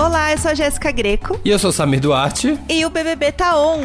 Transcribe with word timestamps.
Olá, 0.00 0.32
eu 0.32 0.38
sou 0.38 0.50
a 0.50 0.54
Jéssica 0.54 0.90
Greco. 0.90 1.38
E 1.44 1.50
eu 1.50 1.58
sou 1.58 1.68
o 1.68 1.72
Samir 1.74 2.00
Duarte. 2.00 2.58
E 2.70 2.86
o 2.86 2.90
BBB 2.90 3.32
tá 3.32 3.54
on. 3.54 3.82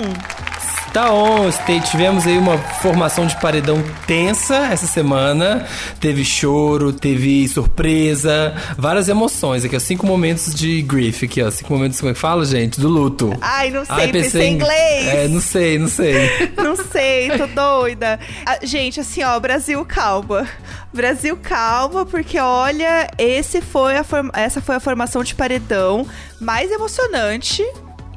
Tá 0.96 1.12
on, 1.12 1.50
tivemos 1.92 2.26
aí 2.26 2.38
uma 2.38 2.58
formação 2.58 3.28
de 3.28 3.38
paredão 3.42 3.84
tensa 4.08 4.56
essa 4.72 4.88
semana. 4.88 5.68
Teve 6.00 6.24
choro, 6.24 6.94
teve 6.94 7.46
surpresa, 7.50 8.56
várias 8.78 9.10
emoções. 9.10 9.66
Aqui, 9.66 9.76
ó, 9.76 9.80
cinco 9.80 10.08
momentos 10.08 10.56
de 10.56 10.82
grief 10.82 11.24
aqui, 11.24 11.44
ó. 11.44 11.52
Cinco 11.52 11.74
momentos, 11.74 12.00
como 12.00 12.12
é 12.12 12.14
que 12.14 12.20
fala, 12.22 12.46
gente? 12.46 12.80
Do 12.80 12.88
luto. 12.88 13.34
Ai, 13.42 13.72
não 13.72 13.84
sei, 13.84 13.96
Ai, 13.98 14.08
pensei 14.08 14.48
em 14.48 14.54
inglês. 14.54 15.08
É, 15.08 15.28
não 15.28 15.42
sei, 15.42 15.78
não 15.78 15.90
sei. 15.90 16.30
não 16.56 16.78
sei, 16.78 17.30
tô 17.38 17.48
doida. 17.48 18.18
Ah, 18.46 18.60
gente, 18.64 19.02
assim, 19.02 19.22
ó, 19.22 19.38
Brasil, 19.38 19.84
calma. 19.84 20.48
Brasil, 20.94 21.36
calma, 21.36 22.06
porque 22.06 22.40
olha, 22.40 23.12
esse 23.18 23.60
foi 23.60 23.98
a 23.98 24.06
essa 24.32 24.62
foi 24.62 24.78
a 24.78 24.80
formação 24.80 25.26
de 25.26 25.36
paredão 25.36 26.08
mais 26.40 26.72
emocionante 26.72 27.66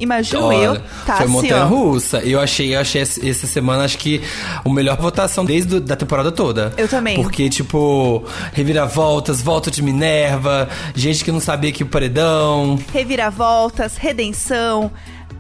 imagino 0.01 0.45
Olha, 0.45 0.57
eu, 0.57 0.81
tá 1.05 1.17
Foi 1.17 1.25
assim, 1.25 1.33
montanha 1.33 1.65
russa. 1.65 2.19
Eu 2.19 2.41
achei, 2.41 2.75
eu 2.75 2.81
achei 2.81 3.03
essa 3.03 3.47
semana, 3.47 3.85
acho 3.85 3.99
que 3.99 4.23
a 4.65 4.69
melhor 4.69 4.97
votação 4.97 5.45
desde 5.45 5.77
a 5.77 5.81
da 5.81 5.97
temporada 5.97 6.31
toda. 6.33 6.73
Eu 6.77 6.89
também. 6.89 7.17
Porque, 7.17 7.49
tipo, 7.49 8.25
reviravoltas, 8.53 9.43
volta 9.43 9.71
de 9.71 9.83
Minerva, 9.83 10.69
gente 10.95 11.25
que 11.25 11.33
não 11.33 11.41
sabia 11.41 11.73
que 11.73 11.83
o 11.83 11.87
paredão. 11.87 12.79
Reviravoltas, 12.93 13.97
redenção 13.97 14.91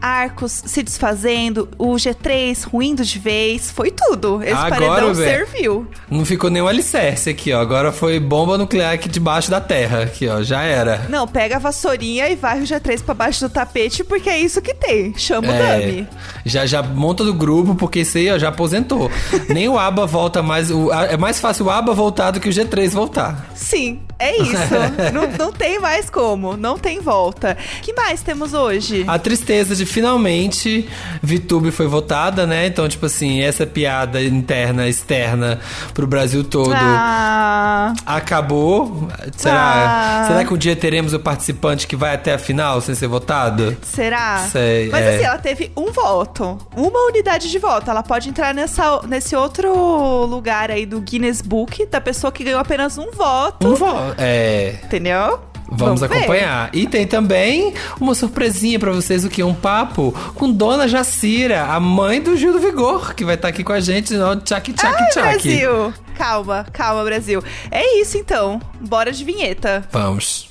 arcos 0.00 0.62
se 0.66 0.82
desfazendo, 0.82 1.68
o 1.78 1.94
G3 1.94 2.64
ruindo 2.64 3.04
de 3.04 3.18
vez, 3.18 3.70
foi 3.70 3.90
tudo. 3.90 4.42
Esse 4.42 4.52
Agora, 4.52 4.70
paredão 4.70 5.14
véio, 5.14 5.46
serviu. 5.46 5.86
Não 6.10 6.24
ficou 6.24 6.50
nenhum 6.50 6.66
alicerce 6.66 7.30
aqui, 7.30 7.52
ó. 7.52 7.60
Agora 7.60 7.92
foi 7.92 8.18
bomba 8.18 8.58
nuclear 8.58 8.92
aqui 8.94 9.08
debaixo 9.08 9.50
da 9.50 9.60
terra, 9.60 10.02
aqui, 10.02 10.28
ó. 10.28 10.42
Já 10.42 10.62
era. 10.62 11.06
Não, 11.08 11.26
pega 11.26 11.56
a 11.56 11.58
vassourinha 11.58 12.28
e 12.28 12.36
vai 12.36 12.60
o 12.60 12.64
G3 12.64 13.02
pra 13.02 13.14
baixo 13.14 13.46
do 13.46 13.52
tapete, 13.52 14.04
porque 14.04 14.28
é 14.28 14.40
isso 14.40 14.60
que 14.60 14.74
tem. 14.74 15.14
Chama 15.16 15.48
o 15.48 15.52
é, 15.52 15.80
Dami. 15.80 16.08
Já, 16.44 16.66
já 16.66 16.82
monta 16.82 17.24
do 17.24 17.34
grupo, 17.34 17.74
porque 17.74 18.00
esse 18.00 18.18
aí, 18.18 18.30
ó, 18.30 18.38
já 18.38 18.48
aposentou. 18.48 19.10
Nem 19.48 19.68
o 19.68 19.78
ABA 19.78 20.06
volta 20.06 20.42
mais. 20.42 20.70
O, 20.70 20.92
é 20.92 21.16
mais 21.16 21.40
fácil 21.40 21.66
o 21.66 21.70
ABA 21.70 21.94
voltar 21.94 22.30
do 22.30 22.40
que 22.40 22.48
o 22.48 22.52
G3 22.52 22.90
voltar. 22.90 23.47
Sim, 23.58 24.00
é 24.20 24.36
isso. 24.36 24.54
não, 25.12 25.26
não 25.46 25.52
tem 25.52 25.80
mais 25.80 26.08
como. 26.08 26.56
Não 26.56 26.78
tem 26.78 27.00
volta. 27.00 27.56
que 27.82 27.92
mais 27.92 28.22
temos 28.22 28.54
hoje? 28.54 29.04
A 29.06 29.18
tristeza 29.18 29.74
de 29.74 29.84
finalmente 29.84 30.88
Vitube 31.20 31.72
foi 31.72 31.88
votada, 31.88 32.46
né? 32.46 32.66
Então, 32.66 32.88
tipo 32.88 33.06
assim, 33.06 33.42
essa 33.42 33.66
piada 33.66 34.22
interna, 34.22 34.88
externa 34.88 35.58
pro 35.92 36.06
Brasil 36.06 36.44
todo 36.44 36.72
ah. 36.72 37.92
acabou. 38.06 39.08
Será, 39.36 40.22
ah. 40.22 40.24
será 40.28 40.44
que 40.44 40.54
um 40.54 40.56
dia 40.56 40.76
teremos 40.76 41.12
o 41.12 41.18
participante 41.18 41.86
que 41.86 41.96
vai 41.96 42.14
até 42.14 42.34
a 42.34 42.38
final 42.38 42.80
sem 42.80 42.94
ser 42.94 43.08
votado? 43.08 43.76
Será? 43.82 44.38
Sei, 44.52 44.88
Mas 44.88 45.04
é. 45.04 45.16
assim, 45.16 45.24
ela 45.24 45.38
teve 45.38 45.72
um 45.76 45.90
voto, 45.90 46.56
uma 46.76 47.06
unidade 47.06 47.50
de 47.50 47.58
voto. 47.58 47.90
Ela 47.90 48.04
pode 48.04 48.28
entrar 48.28 48.54
nessa, 48.54 49.02
nesse 49.08 49.34
outro 49.34 50.24
lugar 50.26 50.70
aí 50.70 50.86
do 50.86 51.00
Guinness 51.00 51.42
Book 51.42 51.86
da 51.86 52.00
pessoa 52.00 52.30
que 52.30 52.44
ganhou 52.44 52.60
apenas 52.60 52.96
um 52.96 53.10
voto. 53.10 53.47
Um 53.62 53.74
voto, 53.74 54.14
é. 54.18 54.76
Entendeu? 54.84 55.40
Vamos, 55.70 56.00
Vamos 56.00 56.02
acompanhar. 56.02 56.70
Ver. 56.70 56.78
E 56.78 56.86
tem 56.86 57.06
também 57.06 57.74
uma 58.00 58.14
surpresinha 58.14 58.78
para 58.78 58.90
vocês, 58.90 59.24
o 59.24 59.28
que? 59.28 59.42
Um 59.42 59.54
papo 59.54 60.14
com 60.34 60.50
Dona 60.50 60.88
Jacira, 60.88 61.64
a 61.64 61.78
mãe 61.78 62.22
do 62.22 62.36
Gil 62.36 62.52
do 62.54 62.58
Vigor, 62.58 63.14
que 63.14 63.24
vai 63.24 63.34
estar 63.34 63.48
tá 63.48 63.52
aqui 63.52 63.62
com 63.62 63.72
a 63.72 63.80
gente 63.80 64.14
no 64.14 64.36
Tchak 64.36 64.72
Tchak 64.72 65.10
Tchak. 65.10 65.42
Brasil! 65.42 65.92
Calma, 66.16 66.66
calma, 66.72 67.04
Brasil. 67.04 67.42
É 67.70 68.00
isso 68.00 68.16
então. 68.16 68.60
Bora 68.80 69.12
de 69.12 69.24
vinheta. 69.24 69.84
Vamos. 69.92 70.48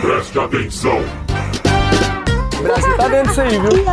Preste 0.00 0.38
atenção. 0.38 1.00
O 2.58 2.62
Brasil 2.62 2.96
tá 2.96 3.08
dentro 3.08 3.28
disso 3.28 3.40
aí, 3.40 3.50
viu? 3.50 3.84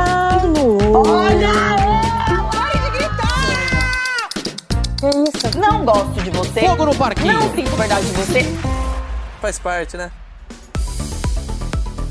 Olha! 0.93 1.84
Que 4.97 5.07
isso? 5.07 5.57
Não 5.57 5.85
gosto 5.85 6.23
de 6.23 6.29
você. 6.31 6.61
Fogo 6.61 6.85
no 6.85 6.95
parquinho. 6.95 7.33
Não 7.33 7.53
sinto 7.53 7.75
verdade 7.75 8.05
de 8.05 8.13
você 8.13 8.43
faz 9.41 9.59
parte, 9.59 9.97
né? 9.97 10.11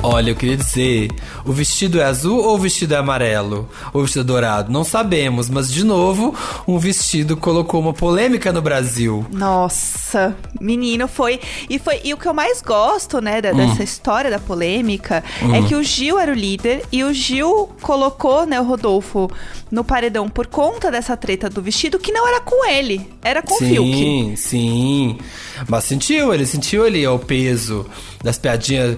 Olha, 0.06 0.32
eu 0.32 0.36
queria 0.36 0.58
dizer, 0.58 1.10
o 1.46 1.52
vestido 1.52 1.98
é 1.98 2.04
azul 2.04 2.38
ou 2.38 2.56
o 2.56 2.58
vestido 2.58 2.92
é 2.92 2.98
amarelo? 2.98 3.66
Ou 3.90 4.02
o 4.02 4.04
vestido 4.04 4.20
é 4.20 4.24
dourado? 4.24 4.70
Não 4.70 4.84
sabemos, 4.84 5.48
mas 5.48 5.72
de 5.72 5.82
novo, 5.82 6.34
um 6.68 6.78
vestido 6.78 7.38
colocou 7.38 7.80
uma 7.80 7.94
polêmica 7.94 8.52
no 8.52 8.60
Brasil. 8.60 9.24
Nossa, 9.32 10.36
menino, 10.60 11.08
foi. 11.08 11.40
E 11.70 11.78
foi. 11.78 12.02
E 12.04 12.12
o 12.12 12.18
que 12.18 12.28
eu 12.28 12.34
mais 12.34 12.60
gosto, 12.60 13.18
né, 13.18 13.40
da, 13.40 13.52
hum. 13.52 13.56
dessa 13.56 13.82
história 13.82 14.30
da 14.30 14.38
polêmica 14.38 15.24
hum. 15.42 15.54
é 15.54 15.62
que 15.62 15.74
o 15.74 15.82
Gil 15.82 16.18
era 16.18 16.30
o 16.30 16.34
líder 16.34 16.84
e 16.92 17.02
o 17.02 17.10
Gil 17.14 17.70
colocou, 17.80 18.44
né, 18.44 18.60
o 18.60 18.64
Rodolfo 18.64 19.30
no 19.70 19.82
paredão 19.82 20.28
por 20.28 20.48
conta 20.48 20.90
dessa 20.90 21.16
treta 21.16 21.48
do 21.48 21.62
vestido 21.62 21.98
que 21.98 22.12
não 22.12 22.28
era 22.28 22.40
com 22.42 22.68
ele, 22.68 23.10
era 23.22 23.40
com 23.40 23.56
sim, 23.56 23.64
o 23.64 23.68
Fiuk. 23.68 23.96
Sim, 23.96 24.36
sim. 24.36 25.18
Mas 25.66 25.84
sentiu, 25.84 26.34
ele 26.34 26.44
sentiu 26.44 26.84
ali 26.84 27.06
ó, 27.06 27.14
o 27.14 27.18
peso 27.18 27.86
das 28.22 28.38
piadinhas. 28.38 28.96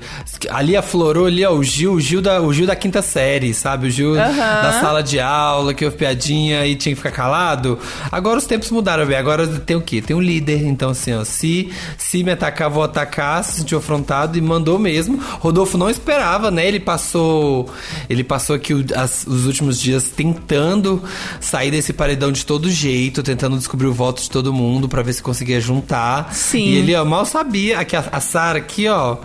Ali 0.51 0.77
aflorou 0.97 1.27
ali, 1.27 1.45
ó, 1.45 1.53
o 1.53 1.63
Gil, 1.63 1.93
o 1.93 2.01
Gil 2.01 2.23
da, 2.23 2.41
o 2.41 2.53
Gil 2.53 2.67
da 2.67 2.75
quinta 2.75 3.03
série, 3.03 3.53
sabe? 3.53 3.89
O 3.89 3.91
Gil 3.91 4.11
uhum. 4.11 4.15
da 4.15 4.79
sala 4.81 5.03
de 5.03 5.21
aula, 5.21 5.75
que 5.75 5.85
houve 5.85 5.97
piadinha 5.97 6.67
e 6.67 6.75
tinha 6.75 6.95
que 6.95 6.97
ficar 6.97 7.13
calado. 7.13 7.79
Agora 8.11 8.39
os 8.39 8.47
tempos 8.47 8.71
mudaram, 8.71 9.07
bem. 9.07 9.17
Agora 9.17 9.47
tem 9.47 9.77
o 9.77 9.81
quê? 9.81 10.01
Tem 10.01 10.17
um 10.17 10.21
líder. 10.21 10.65
Então, 10.67 10.91
assim, 10.91 11.13
ó, 11.13 11.23
se, 11.25 11.71
se 11.99 12.25
me 12.25 12.33
atacar, 12.33 12.71
vou 12.71 12.83
atacar, 12.83 13.45
se 13.45 13.59
sentiu 13.59 13.79
afrontado 13.79 14.39
e 14.39 14.41
mandou 14.41 14.79
mesmo. 14.79 15.21
Rodolfo 15.39 15.77
não 15.77 15.91
esperava, 15.91 16.51
né? 16.51 16.67
Ele 16.67 16.81
passou. 16.81 17.69
Ele 18.09 18.25
passou 18.25 18.57
aqui 18.57 18.73
o, 18.73 18.85
as, 18.97 19.27
os 19.27 19.47
últimos 19.47 19.79
dias 19.79 20.09
tentando 20.09 21.03
sair 21.41 21.71
desse 21.71 21.93
paredão 21.93 22.33
de 22.33 22.47
todo 22.47 22.71
jeito, 22.71 23.23
tentando 23.23 23.57
descobrir 23.57 23.87
o 23.87 23.93
voto 23.93 24.23
de 24.23 24.31
todo 24.31 24.53
mundo 24.53 24.89
para 24.89 25.03
ver 25.03 25.13
se 25.13 25.23
conseguia 25.23 25.61
juntar. 25.61 26.33
Sim. 26.33 26.67
E 26.67 26.77
ele, 26.77 26.95
ó, 26.95 27.05
mal 27.05 27.27
sabia. 27.27 27.79
Aqui, 27.79 27.95
a, 27.95 28.05
a 28.11 28.21
Sara 28.21 28.59
aqui, 28.59 28.89
ó 28.89 29.19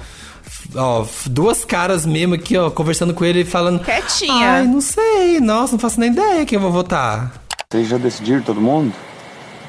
ó, 0.75 1.05
duas 1.25 1.65
caras 1.65 2.05
mesmo 2.05 2.35
aqui, 2.35 2.57
ó, 2.57 2.69
conversando 2.69 3.13
com 3.13 3.25
ele 3.25 3.41
e 3.41 3.45
falando. 3.45 3.83
Quietinha. 3.83 4.49
Ai, 4.49 4.67
não 4.67 4.81
sei, 4.81 5.39
nossa, 5.39 5.73
não 5.73 5.79
faço 5.79 5.99
nem 5.99 6.11
ideia 6.11 6.45
quem 6.45 6.57
eu 6.57 6.61
vou 6.61 6.71
votar. 6.71 7.31
Vocês 7.71 7.87
já 7.87 7.97
decidiram 7.97 8.41
todo 8.41 8.59
mundo? 8.59 8.93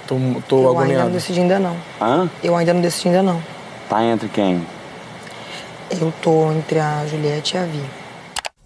Tô, 0.07 0.17
tô 0.49 0.63
eu 0.63 0.71
agoniado. 0.71 0.91
ainda 0.93 1.05
não 1.05 1.13
decidi 1.13 1.41
ainda 1.41 1.59
não. 1.59 1.77
Hã? 2.01 2.31
Eu 2.43 2.57
ainda 2.57 2.75
não 2.75 2.81
decidi 2.81 3.09
ainda 3.09 3.23
não. 3.23 3.43
Tá 3.89 4.05
entre 4.05 4.29
quem? 4.29 4.67
Eu 5.91 6.13
tô 6.23 6.51
entre 6.53 6.79
a 6.79 7.07
Juliette 7.07 7.57
e 7.57 7.59
a 7.59 7.65
Vi. 7.65 7.85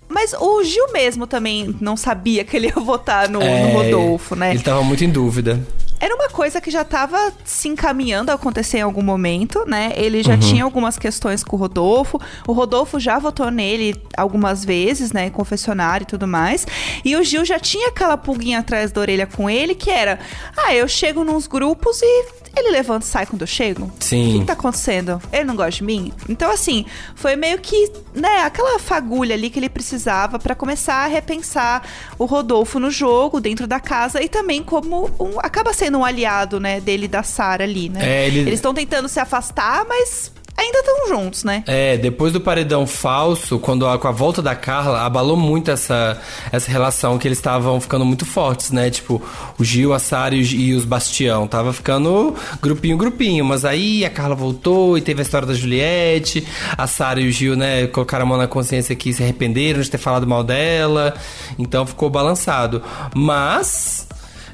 Mas 0.08 0.32
o 0.32 0.62
Gil 0.62 0.92
mesmo 0.92 1.26
também 1.26 1.76
não 1.80 1.96
sabia 1.96 2.44
que 2.44 2.56
ele 2.56 2.68
ia 2.68 2.80
votar 2.80 3.28
no, 3.28 3.42
é, 3.42 3.62
no 3.64 3.78
Rodolfo, 3.78 4.34
né? 4.36 4.50
Ele 4.50 4.62
tava 4.62 4.82
muito 4.82 5.04
em 5.04 5.10
dúvida 5.10 5.60
era 5.98 6.14
uma 6.14 6.28
coisa 6.28 6.60
que 6.60 6.70
já 6.70 6.82
estava 6.82 7.32
se 7.44 7.68
encaminhando 7.68 8.30
a 8.30 8.34
acontecer 8.34 8.78
em 8.78 8.82
algum 8.82 9.02
momento, 9.02 9.64
né? 9.66 9.92
Ele 9.96 10.22
já 10.22 10.34
uhum. 10.34 10.40
tinha 10.40 10.64
algumas 10.64 10.98
questões 10.98 11.42
com 11.42 11.56
o 11.56 11.58
Rodolfo. 11.58 12.20
O 12.46 12.52
Rodolfo 12.52 13.00
já 13.00 13.18
votou 13.18 13.50
nele 13.50 14.00
algumas 14.16 14.64
vezes, 14.64 15.12
né? 15.12 15.26
Em 15.26 15.30
confessionário 15.30 16.04
e 16.04 16.06
tudo 16.06 16.26
mais. 16.26 16.66
E 17.04 17.16
o 17.16 17.24
Gil 17.24 17.44
já 17.44 17.58
tinha 17.58 17.88
aquela 17.88 18.16
pulguinha 18.16 18.58
atrás 18.58 18.92
da 18.92 19.00
orelha 19.00 19.26
com 19.26 19.48
ele, 19.48 19.74
que 19.74 19.90
era: 19.90 20.18
ah, 20.56 20.74
eu 20.74 20.86
chego 20.86 21.24
nos 21.24 21.46
grupos 21.46 22.00
e 22.02 22.45
ele 22.56 22.70
levanta 22.70 23.04
e 23.04 23.08
sai 23.08 23.26
quando 23.26 23.42
eu 23.42 23.46
chego? 23.46 23.90
Sim. 24.00 24.28
O 24.28 24.32
que, 24.32 24.38
que 24.40 24.44
tá 24.46 24.52
acontecendo? 24.54 25.20
Ele 25.32 25.44
não 25.44 25.56
gosta 25.56 25.72
de 25.72 25.84
mim? 25.84 26.12
Então, 26.28 26.50
assim, 26.50 26.86
foi 27.14 27.36
meio 27.36 27.58
que, 27.58 27.92
né, 28.14 28.42
aquela 28.42 28.78
fagulha 28.78 29.34
ali 29.34 29.50
que 29.50 29.58
ele 29.58 29.68
precisava 29.68 30.38
para 30.38 30.54
começar 30.54 31.04
a 31.04 31.06
repensar 31.06 31.82
o 32.18 32.24
Rodolfo 32.24 32.78
no 32.78 32.90
jogo, 32.90 33.40
dentro 33.40 33.66
da 33.66 33.78
casa, 33.78 34.22
e 34.22 34.28
também 34.28 34.62
como 34.62 35.10
um. 35.20 35.38
acaba 35.40 35.72
sendo 35.72 35.98
um 35.98 36.04
aliado, 36.04 36.58
né, 36.58 36.80
dele 36.80 37.06
da 37.06 37.22
Sara 37.22 37.64
ali, 37.64 37.88
né? 37.88 38.00
É, 38.02 38.26
ele... 38.26 38.40
Eles 38.40 38.54
estão 38.54 38.72
tentando 38.72 39.08
se 39.08 39.20
afastar, 39.20 39.84
mas 39.88 40.32
ainda 40.56 40.78
estão 40.78 41.08
juntos, 41.08 41.44
né? 41.44 41.62
É, 41.66 41.96
depois 41.96 42.32
do 42.32 42.40
paredão 42.40 42.86
falso, 42.86 43.58
quando 43.58 43.86
a, 43.86 43.98
com 43.98 44.08
a 44.08 44.12
volta 44.12 44.40
da 44.40 44.54
Carla, 44.54 45.02
abalou 45.02 45.36
muito 45.36 45.70
essa, 45.70 46.20
essa 46.50 46.70
relação 46.70 47.18
que 47.18 47.28
eles 47.28 47.38
estavam 47.38 47.80
ficando 47.80 48.04
muito 48.04 48.24
fortes, 48.24 48.70
né? 48.70 48.90
Tipo, 48.90 49.22
o 49.58 49.64
Gil, 49.64 49.92
a 49.92 49.98
Sara 49.98 50.34
e, 50.34 50.74
os 50.74 50.84
Bastião. 50.84 51.46
Tava 51.46 51.72
ficando 51.72 52.34
grupinho, 52.60 52.96
grupinho. 52.96 53.44
Mas 53.44 53.64
aí 53.64 54.04
a 54.04 54.10
Carla 54.10 54.34
voltou 54.34 54.96
e 54.96 55.00
teve 55.00 55.20
a 55.20 55.22
história 55.22 55.46
da 55.46 55.54
Juliette. 55.54 56.46
A 56.76 56.86
Sara 56.86 57.20
e 57.20 57.28
o 57.28 57.32
Gil, 57.32 57.56
né, 57.56 57.86
colocaram 57.86 58.24
a 58.24 58.28
mão 58.28 58.38
na 58.38 58.48
consciência 58.48 58.94
que 58.96 59.12
se 59.12 59.22
arrependeram 59.22 59.80
de 59.80 59.90
ter 59.90 59.98
falado 59.98 60.26
mal 60.26 60.42
dela. 60.42 61.14
Então 61.58 61.86
ficou 61.86 62.08
balançado. 62.08 62.82
Mas 63.14 64.05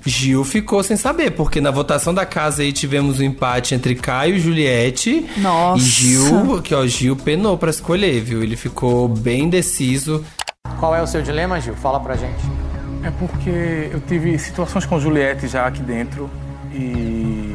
Gil 0.04 0.44
ficou 0.44 0.82
sem 0.82 0.96
saber, 0.96 1.32
porque 1.32 1.60
na 1.60 1.70
votação 1.70 2.12
da 2.12 2.26
casa 2.26 2.62
aí 2.62 2.72
tivemos 2.72 3.20
um 3.20 3.22
empate 3.22 3.74
entre 3.74 3.94
Caio 3.94 4.34
e 4.34 4.40
Juliette. 4.40 5.26
Nossa. 5.36 5.82
E 5.82 5.84
Gil, 5.84 6.60
que 6.62 6.74
ó, 6.74 6.86
Gil 6.86 7.16
penou 7.16 7.56
para 7.56 7.70
escolher, 7.70 8.20
viu? 8.20 8.42
Ele 8.42 8.56
ficou 8.56 9.08
bem 9.08 9.48
deciso. 9.48 10.24
Qual 10.78 10.94
é 10.94 11.02
o 11.02 11.06
seu 11.06 11.22
dilema, 11.22 11.60
Gil? 11.60 11.74
Fala 11.76 12.00
pra 12.00 12.16
gente. 12.16 12.42
É 13.04 13.10
porque 13.10 13.90
eu 13.92 14.00
tive 14.00 14.38
situações 14.38 14.86
com 14.86 14.98
Juliette 14.98 15.48
já 15.48 15.66
aqui 15.66 15.82
dentro 15.82 16.30
e 16.72 17.54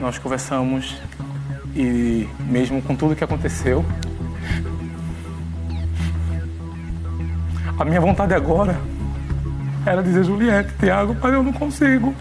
nós 0.00 0.18
conversamos 0.18 0.96
e 1.74 2.28
mesmo 2.40 2.82
com 2.82 2.94
tudo 2.96 3.14
que 3.14 3.22
aconteceu, 3.22 3.84
a 7.78 7.84
minha 7.84 8.00
vontade 8.00 8.34
agora 8.34 8.76
era 9.88 10.02
dizer 10.02 10.24
Juliette, 10.24 10.72
Thiago, 10.74 11.16
mas 11.20 11.32
eu 11.32 11.42
não 11.42 11.52
consigo. 11.52 12.14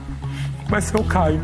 Vai 0.70 0.82
ser 0.82 0.98
o 0.98 1.04
Caio. 1.04 1.42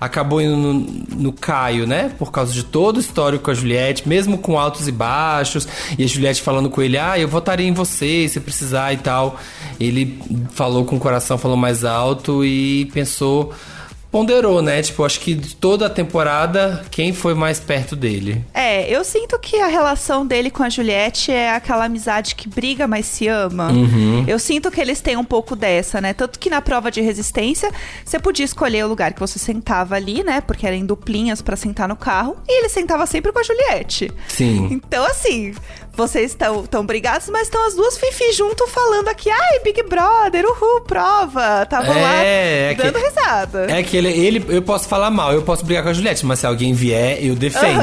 acabou 0.00 0.40
indo 0.40 0.56
no, 0.56 0.72
no 0.74 1.32
Caio, 1.32 1.86
né? 1.86 2.10
Por 2.18 2.30
causa 2.30 2.52
de 2.52 2.62
todo 2.64 2.96
o 2.96 3.00
histórico 3.00 3.44
com 3.44 3.50
a 3.50 3.54
Juliette, 3.54 4.08
mesmo 4.08 4.36
com 4.38 4.58
altos 4.58 4.86
e 4.88 4.92
baixos, 4.92 5.66
e 5.98 6.04
a 6.04 6.06
Juliette 6.06 6.42
falando 6.42 6.68
com 6.68 6.82
ele, 6.82 6.98
ah, 6.98 7.18
eu 7.18 7.28
votaria 7.28 7.66
em 7.66 7.72
você 7.72 8.28
se 8.28 8.40
precisar 8.40 8.92
e 8.92 8.98
tal. 8.98 9.38
Ele 9.80 10.20
falou 10.50 10.84
com 10.84 10.96
o 10.96 11.00
coração, 11.00 11.38
falou 11.38 11.56
mais 11.56 11.84
alto 11.84 12.44
e 12.44 12.86
pensou, 12.92 13.52
ponderou, 14.14 14.62
né? 14.62 14.80
Tipo, 14.80 15.04
acho 15.04 15.18
que 15.18 15.34
de 15.34 15.56
toda 15.56 15.86
a 15.86 15.90
temporada, 15.90 16.84
quem 16.88 17.12
foi 17.12 17.34
mais 17.34 17.58
perto 17.58 17.96
dele? 17.96 18.44
É, 18.54 18.88
eu 18.88 19.02
sinto 19.02 19.36
que 19.40 19.56
a 19.56 19.66
relação 19.66 20.24
dele 20.24 20.52
com 20.52 20.62
a 20.62 20.68
Juliette 20.68 21.32
é 21.32 21.50
aquela 21.50 21.86
amizade 21.86 22.36
que 22.36 22.48
briga, 22.48 22.86
mas 22.86 23.06
se 23.06 23.26
ama. 23.26 23.72
Uhum. 23.72 24.24
Eu 24.28 24.38
sinto 24.38 24.70
que 24.70 24.80
eles 24.80 25.00
têm 25.00 25.16
um 25.16 25.24
pouco 25.24 25.56
dessa, 25.56 26.00
né? 26.00 26.14
Tanto 26.14 26.38
que 26.38 26.48
na 26.48 26.62
prova 26.62 26.92
de 26.92 27.00
resistência, 27.00 27.72
você 28.04 28.20
podia 28.20 28.44
escolher 28.44 28.84
o 28.84 28.88
lugar 28.88 29.12
que 29.12 29.18
você 29.18 29.36
sentava 29.36 29.96
ali, 29.96 30.22
né? 30.22 30.40
Porque 30.40 30.64
era 30.64 30.76
em 30.76 30.86
duplinhas 30.86 31.42
pra 31.42 31.56
sentar 31.56 31.88
no 31.88 31.96
carro. 31.96 32.36
E 32.48 32.60
ele 32.60 32.68
sentava 32.68 33.06
sempre 33.06 33.32
com 33.32 33.40
a 33.40 33.42
Juliette. 33.42 34.12
Sim. 34.28 34.68
Então, 34.70 35.04
assim, 35.06 35.52
vocês 35.96 36.32
estão 36.32 36.64
tão 36.66 36.84
brigados, 36.84 37.28
mas 37.28 37.42
estão 37.42 37.64
as 37.66 37.74
duas 37.74 37.96
Fifi 37.98 38.32
junto 38.32 38.66
falando 38.68 39.08
aqui, 39.08 39.30
ai, 39.30 39.60
Big 39.60 39.82
Brother, 39.84 40.44
uhul, 40.46 40.80
prova. 40.82 41.62
Estavam 41.62 42.00
lá 42.00 42.14
É, 42.24 42.70
é 42.70 42.74
que- 42.74 42.82
dando 42.82 42.98
risada. 42.98 43.70
É 43.70 43.82
que 43.82 43.96
ele, 43.96 44.08
ele, 44.08 44.44
eu 44.48 44.62
posso 44.62 44.88
falar 44.88 45.10
mal, 45.10 45.32
eu 45.32 45.42
posso 45.42 45.64
brigar 45.64 45.82
com 45.82 45.90
a 45.90 45.92
Juliette, 45.92 46.24
mas 46.26 46.40
se 46.40 46.46
alguém 46.46 46.72
vier, 46.72 47.24
eu 47.24 47.34
defendo. 47.34 47.80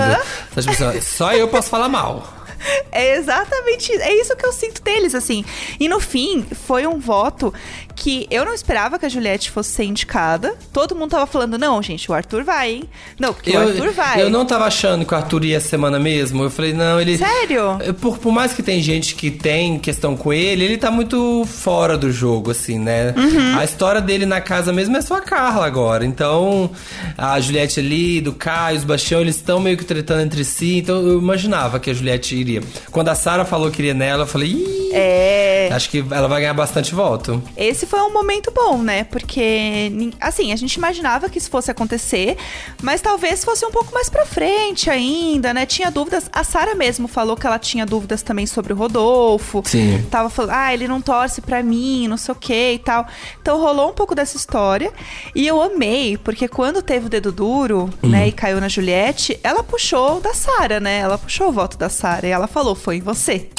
Então, 0.51 0.73
assim, 0.91 1.01
Só 1.01 1.33
eu 1.33 1.47
posso 1.47 1.69
falar 1.69 1.89
mal. 1.89 2.27
É 2.91 3.15
exatamente 3.15 3.91
isso. 3.91 4.01
É 4.03 4.13
isso 4.13 4.35
que 4.35 4.45
eu 4.45 4.53
sinto 4.53 4.83
deles, 4.83 5.15
assim. 5.15 5.43
E 5.79 5.89
no 5.89 5.99
fim, 5.99 6.45
foi 6.67 6.85
um 6.85 6.99
voto 6.99 7.51
que 8.01 8.25
eu 8.31 8.43
não 8.43 8.51
esperava 8.53 8.97
que 8.97 9.05
a 9.05 9.09
Juliette 9.09 9.51
fosse 9.51 9.69
ser 9.69 9.83
indicada. 9.83 10.55
Todo 10.73 10.95
mundo 10.95 11.11
tava 11.11 11.27
falando, 11.27 11.55
não, 11.55 11.79
gente, 11.83 12.09
o 12.09 12.15
Arthur 12.15 12.43
vai, 12.43 12.71
hein? 12.71 12.83
Não, 13.19 13.31
porque 13.31 13.51
o 13.55 13.59
Arthur 13.59 13.91
vai. 13.91 14.19
eu 14.23 14.27
não 14.29 14.43
tava 14.43 14.65
achando 14.65 15.05
que 15.05 15.13
o 15.13 15.17
Arthur 15.17 15.45
ia 15.45 15.59
semana 15.59 15.99
mesmo. 15.99 16.41
Eu 16.43 16.49
falei, 16.49 16.73
não, 16.73 16.99
ele. 16.99 17.15
Sério? 17.19 17.77
Por, 18.01 18.17
por 18.17 18.31
mais 18.31 18.53
que 18.53 18.63
tem 18.63 18.81
gente 18.81 19.13
que 19.13 19.29
tem 19.29 19.77
questão 19.77 20.17
com 20.17 20.33
ele, 20.33 20.65
ele 20.65 20.77
tá 20.79 20.89
muito 20.89 21.45
fora 21.45 21.95
do 21.95 22.11
jogo, 22.11 22.49
assim, 22.49 22.79
né? 22.79 23.13
Uhum. 23.15 23.59
A 23.59 23.63
história 23.63 24.01
dele 24.01 24.25
na 24.25 24.41
casa 24.41 24.73
mesmo 24.73 24.97
é 24.97 25.01
só 25.01 25.17
a 25.17 25.21
Carla 25.21 25.67
agora. 25.67 26.03
Então, 26.03 26.71
a 27.15 27.39
Juliette 27.39 27.79
ali, 27.79 28.19
do 28.19 28.33
Caio, 28.33 28.79
os 28.79 28.83
Bastião, 28.83 29.21
eles 29.21 29.35
estão 29.35 29.59
meio 29.59 29.77
que 29.77 29.85
tretando 29.85 30.23
entre 30.23 30.43
si. 30.43 30.79
Então, 30.79 30.95
eu 31.07 31.19
imaginava 31.19 31.79
que 31.79 31.91
a 31.91 31.93
Juliette 31.93 32.35
iria. 32.35 32.63
Quando 32.89 33.09
a 33.09 33.15
Sara 33.15 33.45
falou 33.45 33.69
que 33.69 33.79
iria 33.79 33.93
nela, 33.93 34.23
eu 34.23 34.27
falei, 34.27 34.49
Ih, 34.49 34.91
É. 34.91 35.69
acho 35.71 35.87
que 35.87 36.03
ela 36.09 36.27
vai 36.27 36.41
ganhar 36.41 36.55
bastante 36.55 36.95
voto. 36.95 37.39
Esse 37.55 37.85
foi 37.91 37.99
um 38.03 38.13
momento 38.13 38.53
bom, 38.55 38.81
né? 38.81 39.03
Porque, 39.03 39.91
assim, 40.21 40.53
a 40.53 40.55
gente 40.55 40.75
imaginava 40.75 41.29
que 41.29 41.37
isso 41.37 41.49
fosse 41.49 41.69
acontecer, 41.69 42.37
mas 42.81 43.01
talvez 43.01 43.43
fosse 43.43 43.65
um 43.65 43.69
pouco 43.69 43.93
mais 43.93 44.09
pra 44.09 44.25
frente 44.25 44.89
ainda, 44.89 45.53
né? 45.53 45.65
Tinha 45.65 45.91
dúvidas. 45.91 46.29
A 46.31 46.41
Sara 46.41 46.73
mesmo 46.73 47.05
falou 47.09 47.35
que 47.35 47.45
ela 47.45 47.59
tinha 47.59 47.85
dúvidas 47.85 48.23
também 48.23 48.45
sobre 48.45 48.71
o 48.71 48.77
Rodolfo. 48.77 49.61
Sim. 49.65 50.07
Tava 50.09 50.29
falando, 50.29 50.51
ah, 50.51 50.73
ele 50.73 50.87
não 50.87 51.01
torce 51.01 51.41
pra 51.41 51.61
mim, 51.61 52.07
não 52.07 52.15
sei 52.15 52.31
o 52.31 52.35
que 52.35 52.71
e 52.75 52.79
tal. 52.79 53.05
Então 53.41 53.59
rolou 53.59 53.89
um 53.89 53.93
pouco 53.93 54.15
dessa 54.15 54.37
história. 54.37 54.93
E 55.35 55.45
eu 55.45 55.61
amei, 55.61 56.17
porque 56.17 56.47
quando 56.47 56.81
teve 56.81 57.07
o 57.07 57.09
dedo 57.09 57.29
duro, 57.29 57.89
né, 58.01 58.29
e 58.29 58.31
caiu 58.31 58.61
na 58.61 58.69
Juliette, 58.69 59.37
ela 59.43 59.63
puxou 59.63 60.21
da 60.21 60.33
Sara, 60.33 60.79
né? 60.79 60.99
Ela 60.99 61.17
puxou 61.17 61.49
o 61.49 61.51
voto 61.51 61.77
da 61.77 61.89
Sara 61.89 62.25
e 62.25 62.31
ela 62.31 62.47
falou, 62.47 62.73
foi 62.73 62.95
em 62.95 63.01
você. 63.01 63.49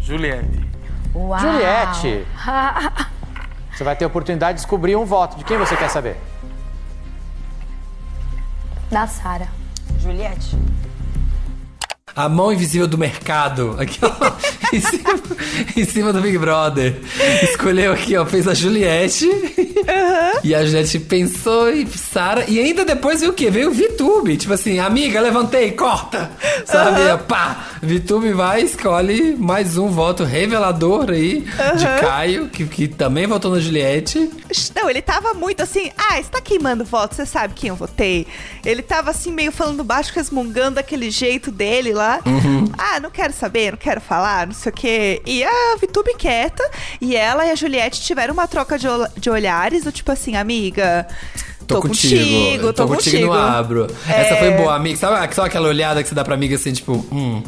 Juliette. 0.00 0.64
Uau. 1.14 1.38
Juliette. 1.38 2.26
Você 3.76 3.84
vai 3.84 3.94
ter 3.94 4.06
a 4.06 4.08
oportunidade 4.08 4.56
de 4.56 4.62
descobrir 4.62 4.96
um 4.96 5.04
voto. 5.04 5.36
De 5.36 5.44
quem 5.44 5.58
você 5.58 5.76
quer 5.76 5.90
saber? 5.90 6.16
Da 8.90 9.06
Sara. 9.06 9.48
Juliette. 10.00 10.56
A 12.16 12.30
mão 12.30 12.50
invisível 12.50 12.88
do 12.88 12.96
mercado. 12.96 13.76
Aqui, 13.78 13.98
ó. 14.00 14.32
em, 14.74 14.80
cima, 14.80 15.20
em 15.76 15.84
cima 15.84 16.12
do 16.14 16.22
Big 16.22 16.38
Brother. 16.38 16.98
Escolheu 17.42 17.92
aqui, 17.92 18.16
ó. 18.16 18.24
Fez 18.24 18.48
a 18.48 18.54
Juliette. 18.54 19.28
E 20.42 20.54
a 20.54 20.64
Juliette 20.64 20.98
pensou 21.00 21.70
em 21.70 21.86
Sara. 21.86 22.46
E 22.48 22.58
ainda 22.58 22.86
depois 22.86 23.20
veio 23.20 23.32
o 23.32 23.34
quê? 23.34 23.50
Veio 23.50 23.68
o 23.68 23.74
Vitube. 23.74 24.38
Tipo 24.38 24.54
assim, 24.54 24.78
amiga, 24.78 25.20
levantei, 25.20 25.72
corta. 25.72 26.30
Sabe? 26.64 27.22
Pá. 27.24 27.66
Vitube 27.82 28.32
vai 28.32 28.62
e 28.62 28.64
escolhe 28.64 29.36
mais 29.36 29.76
um 29.76 29.88
voto 29.88 30.24
revelador 30.24 31.10
aí 31.10 31.46
de 31.76 32.00
Caio, 32.00 32.48
que, 32.48 32.64
que 32.66 32.88
também 32.88 33.26
votou 33.26 33.52
na 33.52 33.60
Juliette. 33.60 34.30
Não, 34.74 34.88
ele 34.88 35.02
tava 35.02 35.34
muito 35.34 35.62
assim, 35.62 35.90
ah, 35.96 36.16
você 36.16 36.30
tá 36.30 36.40
queimando 36.40 36.84
voto, 36.84 37.14
você 37.14 37.26
sabe 37.26 37.54
quem 37.54 37.68
eu 37.68 37.76
votei. 37.76 38.26
Ele 38.64 38.82
tava 38.82 39.10
assim, 39.10 39.30
meio 39.30 39.52
falando 39.52 39.84
baixo, 39.84 40.12
resmungando 40.14 40.76
daquele 40.76 41.10
jeito 41.10 41.50
dele 41.50 41.92
lá. 41.92 42.05
Ah, 42.78 43.00
não 43.00 43.10
quero 43.10 43.32
saber, 43.32 43.72
não 43.72 43.78
quero 43.78 44.00
falar, 44.00 44.46
não 44.46 44.54
sei 44.54 44.70
o 44.70 44.74
quê. 44.74 45.22
E 45.26 45.42
a 45.44 45.76
Vitube 45.80 46.14
quieta, 46.16 46.62
e 47.00 47.14
ela 47.16 47.44
e 47.46 47.50
a 47.50 47.54
Juliette 47.54 48.00
tiveram 48.00 48.32
uma 48.34 48.46
troca 48.46 48.78
de, 48.78 48.86
de 49.18 49.30
olhares, 49.30 49.84
do 49.84 49.92
tipo 49.92 50.10
assim, 50.12 50.36
amiga. 50.36 51.06
Tô, 51.66 51.80
contigo, 51.80 52.72
tô, 52.72 52.86
contigo, 52.86 53.26
não 53.26 53.32
abro. 53.32 53.86
Essa 54.08 54.34
É. 54.34 54.38
foi 54.38 54.50
boa, 54.52 54.76
amiga. 54.76 54.96
Sabe, 54.96 55.34
sabe 55.34 55.48
aquela 55.48 55.68
olhada 55.68 56.00
que 56.02 56.08
você 56.08 56.14
dá 56.14 56.24
pra 56.24 56.34
amiga 56.34 56.54
assim, 56.54 56.72
tipo, 56.72 56.92
hum, 57.10 57.42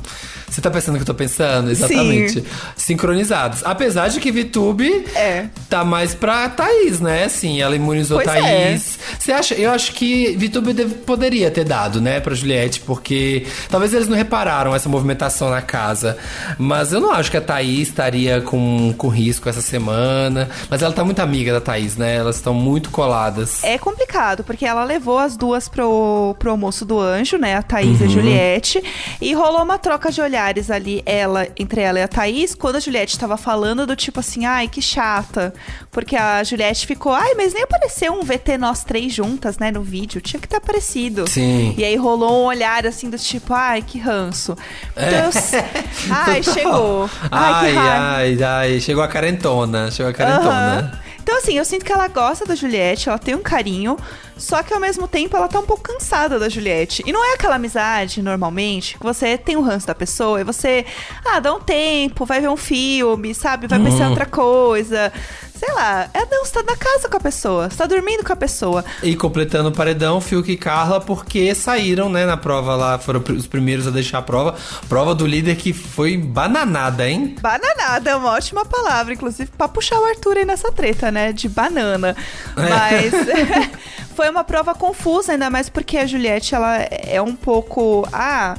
você 0.58 0.62
tá 0.62 0.70
pensando 0.70 0.94
o 0.94 0.98
que 0.98 1.02
eu 1.02 1.06
tô 1.06 1.14
pensando? 1.14 1.70
Exatamente. 1.70 2.42
Sincronizados. 2.76 3.60
Apesar 3.64 4.08
de 4.08 4.18
que 4.20 4.32
Vitube 4.32 5.04
É. 5.14 5.46
tá 5.68 5.84
mais 5.84 6.14
pra 6.14 6.48
Thaís, 6.48 7.00
né? 7.00 7.24
Assim, 7.24 7.60
ela 7.60 7.76
imunizou 7.76 8.18
Pois 8.20 8.26
Thaís. 8.28 8.98
Você 9.18 9.30
acha? 9.32 9.54
Eu 9.54 9.70
acho 9.70 9.92
que 9.92 10.34
Vitube 10.36 10.72
deve- 10.72 10.94
poderia 10.96 11.50
ter 11.50 11.64
dado, 11.64 12.00
né, 12.00 12.18
pra 12.20 12.34
Juliette, 12.34 12.80
porque 12.80 13.46
talvez 13.68 13.92
eles 13.92 14.08
não 14.08 14.16
repararam 14.16 14.74
essa 14.74 14.88
movimentação 14.88 15.50
na 15.50 15.62
casa. 15.62 16.16
Mas 16.58 16.92
eu 16.92 17.00
não 17.00 17.12
acho 17.12 17.30
que 17.30 17.36
a 17.36 17.40
Thaís 17.40 17.88
estaria 17.88 18.40
com, 18.40 18.92
com 18.96 19.08
risco 19.08 19.48
essa 19.48 19.60
semana. 19.60 20.48
Mas 20.70 20.82
ela 20.82 20.92
tá 20.92 21.04
muito 21.04 21.20
amiga 21.20 21.52
da 21.52 21.60
Thaís, 21.60 21.96
né? 21.96 22.16
Elas 22.16 22.36
estão 22.36 22.54
muito 22.54 22.90
coladas. 22.90 23.62
É 23.62 23.78
complicado, 23.78 24.42
porque 24.44 24.64
ela 24.66 24.82
levou 24.84 25.18
as 25.18 25.36
duas 25.36 25.68
pro, 25.68 26.34
pro 26.38 26.50
almoço 26.50 26.84
do 26.84 26.98
anjo, 26.98 27.36
né? 27.38 27.54
A 27.54 27.62
Thaís 27.62 28.00
e 28.00 28.04
a 28.04 28.08
Juliette. 28.08 28.82
E 29.20 29.32
rolou 29.34 29.62
uma 29.62 29.78
troca 29.78 30.10
de 30.10 30.20
olhares 30.20 30.47
ali, 30.70 31.02
ela, 31.06 31.46
entre 31.58 31.80
ela 31.80 31.98
e 31.98 32.02
a 32.02 32.08
Thaís, 32.08 32.54
quando 32.54 32.76
a 32.76 32.80
Juliette 32.80 33.18
tava 33.18 33.36
falando 33.36 33.86
do 33.86 33.94
tipo 33.96 34.20
assim, 34.20 34.44
ai, 34.46 34.68
que 34.68 34.80
chata. 34.82 35.52
Porque 35.90 36.16
a 36.16 36.42
Juliette 36.44 36.86
ficou, 36.86 37.12
ai, 37.12 37.34
mas 37.36 37.52
nem 37.52 37.62
apareceu 37.62 38.12
um 38.12 38.22
VT 38.22 38.56
nós 38.58 38.84
três 38.84 39.12
juntas, 39.12 39.58
né, 39.58 39.70
no 39.70 39.82
vídeo. 39.82 40.20
Tinha 40.20 40.40
que 40.40 40.48
ter 40.48 40.56
aparecido. 40.56 41.28
Sim. 41.28 41.74
E 41.76 41.84
aí 41.84 41.96
rolou 41.96 42.42
um 42.42 42.46
olhar 42.46 42.86
assim 42.86 43.10
do 43.10 43.18
tipo, 43.18 43.52
ai, 43.52 43.82
que 43.82 43.98
ranço. 43.98 44.56
Então, 44.92 45.08
eu- 45.26 45.64
ai, 46.10 46.42
chegou. 46.42 47.10
Ai, 47.30 47.76
Ai, 47.76 48.36
ai, 48.38 48.42
ai, 48.42 48.80
chegou 48.80 49.02
a 49.02 49.08
carentona, 49.08 49.90
chegou 49.90 50.10
a 50.10 50.14
carentona. 50.14 51.00
Então, 51.28 51.36
assim, 51.36 51.58
eu 51.58 51.64
sinto 51.66 51.84
que 51.84 51.92
ela 51.92 52.08
gosta 52.08 52.46
da 52.46 52.54
Juliette, 52.54 53.10
ela 53.10 53.18
tem 53.18 53.34
um 53.34 53.42
carinho, 53.42 53.98
só 54.38 54.62
que 54.62 54.72
ao 54.72 54.80
mesmo 54.80 55.06
tempo 55.06 55.36
ela 55.36 55.46
tá 55.46 55.60
um 55.60 55.66
pouco 55.66 55.82
cansada 55.82 56.38
da 56.38 56.48
Juliette. 56.48 57.02
E 57.04 57.12
não 57.12 57.22
é 57.22 57.34
aquela 57.34 57.56
amizade, 57.56 58.22
normalmente, 58.22 58.96
que 58.96 59.04
você 59.04 59.36
tem 59.36 59.54
o 59.54 59.60
ranço 59.60 59.86
da 59.86 59.94
pessoa 59.94 60.40
e 60.40 60.44
você, 60.44 60.86
ah, 61.26 61.38
dá 61.38 61.52
um 61.52 61.60
tempo, 61.60 62.24
vai 62.24 62.40
ver 62.40 62.48
um 62.48 62.56
filme, 62.56 63.34
sabe? 63.34 63.66
Vai 63.66 63.78
pensar 63.78 64.06
em 64.06 64.08
outra 64.08 64.24
coisa. 64.24 65.12
Sei 65.58 65.74
lá, 65.74 66.08
é 66.14 66.24
não, 66.26 66.44
você 66.44 66.52
tá 66.52 66.62
na 66.62 66.76
casa 66.76 67.08
com 67.08 67.16
a 67.16 67.20
pessoa, 67.20 67.68
você 67.68 67.76
tá 67.76 67.86
dormindo 67.86 68.24
com 68.24 68.32
a 68.32 68.36
pessoa. 68.36 68.84
E 69.02 69.16
completando 69.16 69.70
o 69.70 69.72
paredão, 69.72 70.20
Fiuk 70.20 70.52
e 70.52 70.56
Carla, 70.56 71.00
porque 71.00 71.52
saíram, 71.52 72.08
né, 72.08 72.24
na 72.24 72.36
prova 72.36 72.76
lá, 72.76 72.96
foram 72.98 73.20
os 73.36 73.46
primeiros 73.46 73.86
a 73.86 73.90
deixar 73.90 74.18
a 74.18 74.22
prova. 74.22 74.54
Prova 74.88 75.16
do 75.16 75.26
líder 75.26 75.56
que 75.56 75.72
foi 75.72 76.16
bananada, 76.16 77.08
hein? 77.08 77.34
Bananada 77.40 78.10
é 78.10 78.14
uma 78.14 78.30
ótima 78.30 78.64
palavra, 78.64 79.14
inclusive, 79.14 79.50
pra 79.58 79.66
puxar 79.66 79.98
o 79.98 80.04
Arthur 80.04 80.36
aí 80.36 80.44
nessa 80.44 80.70
treta, 80.70 81.10
né? 81.10 81.32
De 81.32 81.48
banana. 81.48 82.16
Mas 82.54 83.12
foi 84.14 84.30
uma 84.30 84.44
prova 84.44 84.74
confusa, 84.74 85.32
ainda 85.32 85.50
mais 85.50 85.68
porque 85.68 85.98
a 85.98 86.06
Juliette, 86.06 86.54
ela 86.54 86.76
é 86.76 87.20
um 87.20 87.34
pouco. 87.34 88.06
Ah. 88.12 88.54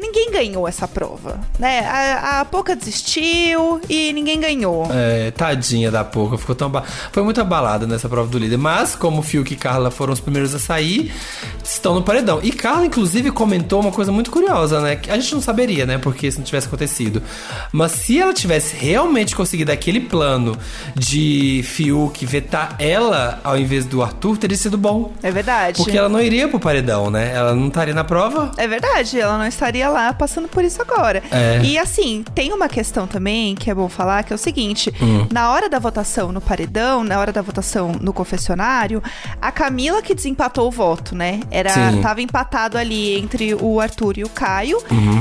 Ninguém 0.00 0.30
ganhou 0.30 0.68
essa 0.68 0.86
prova, 0.86 1.40
né? 1.58 1.80
A, 1.80 2.40
a 2.40 2.44
Poca 2.44 2.76
desistiu 2.76 3.80
e 3.88 4.12
ninguém 4.12 4.38
ganhou. 4.38 4.86
É, 4.90 5.30
tadinha 5.32 5.90
da 5.90 6.04
Pouca, 6.04 6.38
ficou 6.38 6.54
tão 6.54 6.70
ba... 6.70 6.84
Foi 7.12 7.22
muito 7.22 7.40
abalada 7.40 7.86
nessa 7.86 8.08
prova 8.08 8.28
do 8.28 8.38
líder. 8.38 8.56
Mas, 8.56 8.94
como 8.94 9.22
Fiuk 9.22 9.52
e 9.52 9.56
Carla 9.56 9.90
foram 9.90 10.12
os 10.12 10.20
primeiros 10.20 10.54
a 10.54 10.58
sair, 10.58 11.12
estão 11.64 11.94
no 11.94 12.02
paredão. 12.02 12.40
E 12.42 12.52
Carla, 12.52 12.86
inclusive, 12.86 13.30
comentou 13.30 13.80
uma 13.80 13.90
coisa 13.90 14.12
muito 14.12 14.30
curiosa, 14.30 14.80
né? 14.80 15.00
A 15.08 15.18
gente 15.18 15.34
não 15.34 15.42
saberia, 15.42 15.84
né? 15.84 15.98
Porque 15.98 16.30
se 16.30 16.38
não 16.38 16.44
tivesse 16.44 16.68
acontecido. 16.68 17.22
Mas 17.72 17.92
se 17.92 18.18
ela 18.18 18.32
tivesse 18.32 18.76
realmente 18.76 19.34
conseguido 19.34 19.72
aquele 19.72 20.00
plano 20.00 20.56
de 20.94 21.62
Fiuk 21.64 22.24
vetar 22.24 22.76
ela 22.78 23.40
ao 23.42 23.58
invés 23.58 23.84
do 23.84 24.02
Arthur, 24.02 24.38
teria 24.38 24.56
sido 24.56 24.78
bom. 24.78 25.12
É 25.22 25.30
verdade. 25.30 25.76
Porque 25.76 25.96
ela 25.96 26.08
não 26.08 26.20
iria 26.20 26.48
pro 26.48 26.60
paredão, 26.60 27.10
né? 27.10 27.32
Ela 27.34 27.54
não 27.54 27.68
estaria 27.68 27.94
na 27.94 28.04
prova. 28.04 28.52
É 28.56 28.68
verdade, 28.68 29.18
ela 29.18 29.36
não 29.36 29.46
estaria 29.46 29.87
estaria 29.88 29.90
lá 29.90 30.12
passando 30.12 30.48
por 30.48 30.64
isso 30.64 30.80
agora. 30.82 31.22
É. 31.30 31.60
E 31.62 31.78
assim, 31.78 32.24
tem 32.34 32.52
uma 32.52 32.68
questão 32.68 33.06
também 33.06 33.54
que 33.54 33.70
é 33.70 33.74
bom 33.74 33.88
falar, 33.88 34.22
que 34.22 34.32
é 34.32 34.36
o 34.36 34.38
seguinte: 34.38 34.92
Hum. 35.00 35.26
na 35.32 35.50
hora 35.50 35.68
da 35.68 35.78
votação 35.78 36.30
no 36.32 36.40
paredão, 36.40 37.02
na 37.02 37.18
hora 37.18 37.32
da 37.32 37.42
votação 37.42 37.92
no 38.00 38.12
confessionário, 38.12 39.02
a 39.40 39.50
Camila 39.50 40.02
que 40.02 40.14
desempatou 40.14 40.68
o 40.68 40.70
voto, 40.70 41.14
né? 41.14 41.40
Era, 41.50 41.70
Sim. 41.70 42.00
tava 42.02 42.20
empatado 42.22 42.76
ali 42.76 43.18
entre 43.18 43.54
o 43.54 43.80
Arthur 43.80 44.18
e 44.18 44.24
o 44.24 44.28
Caio. 44.28 44.78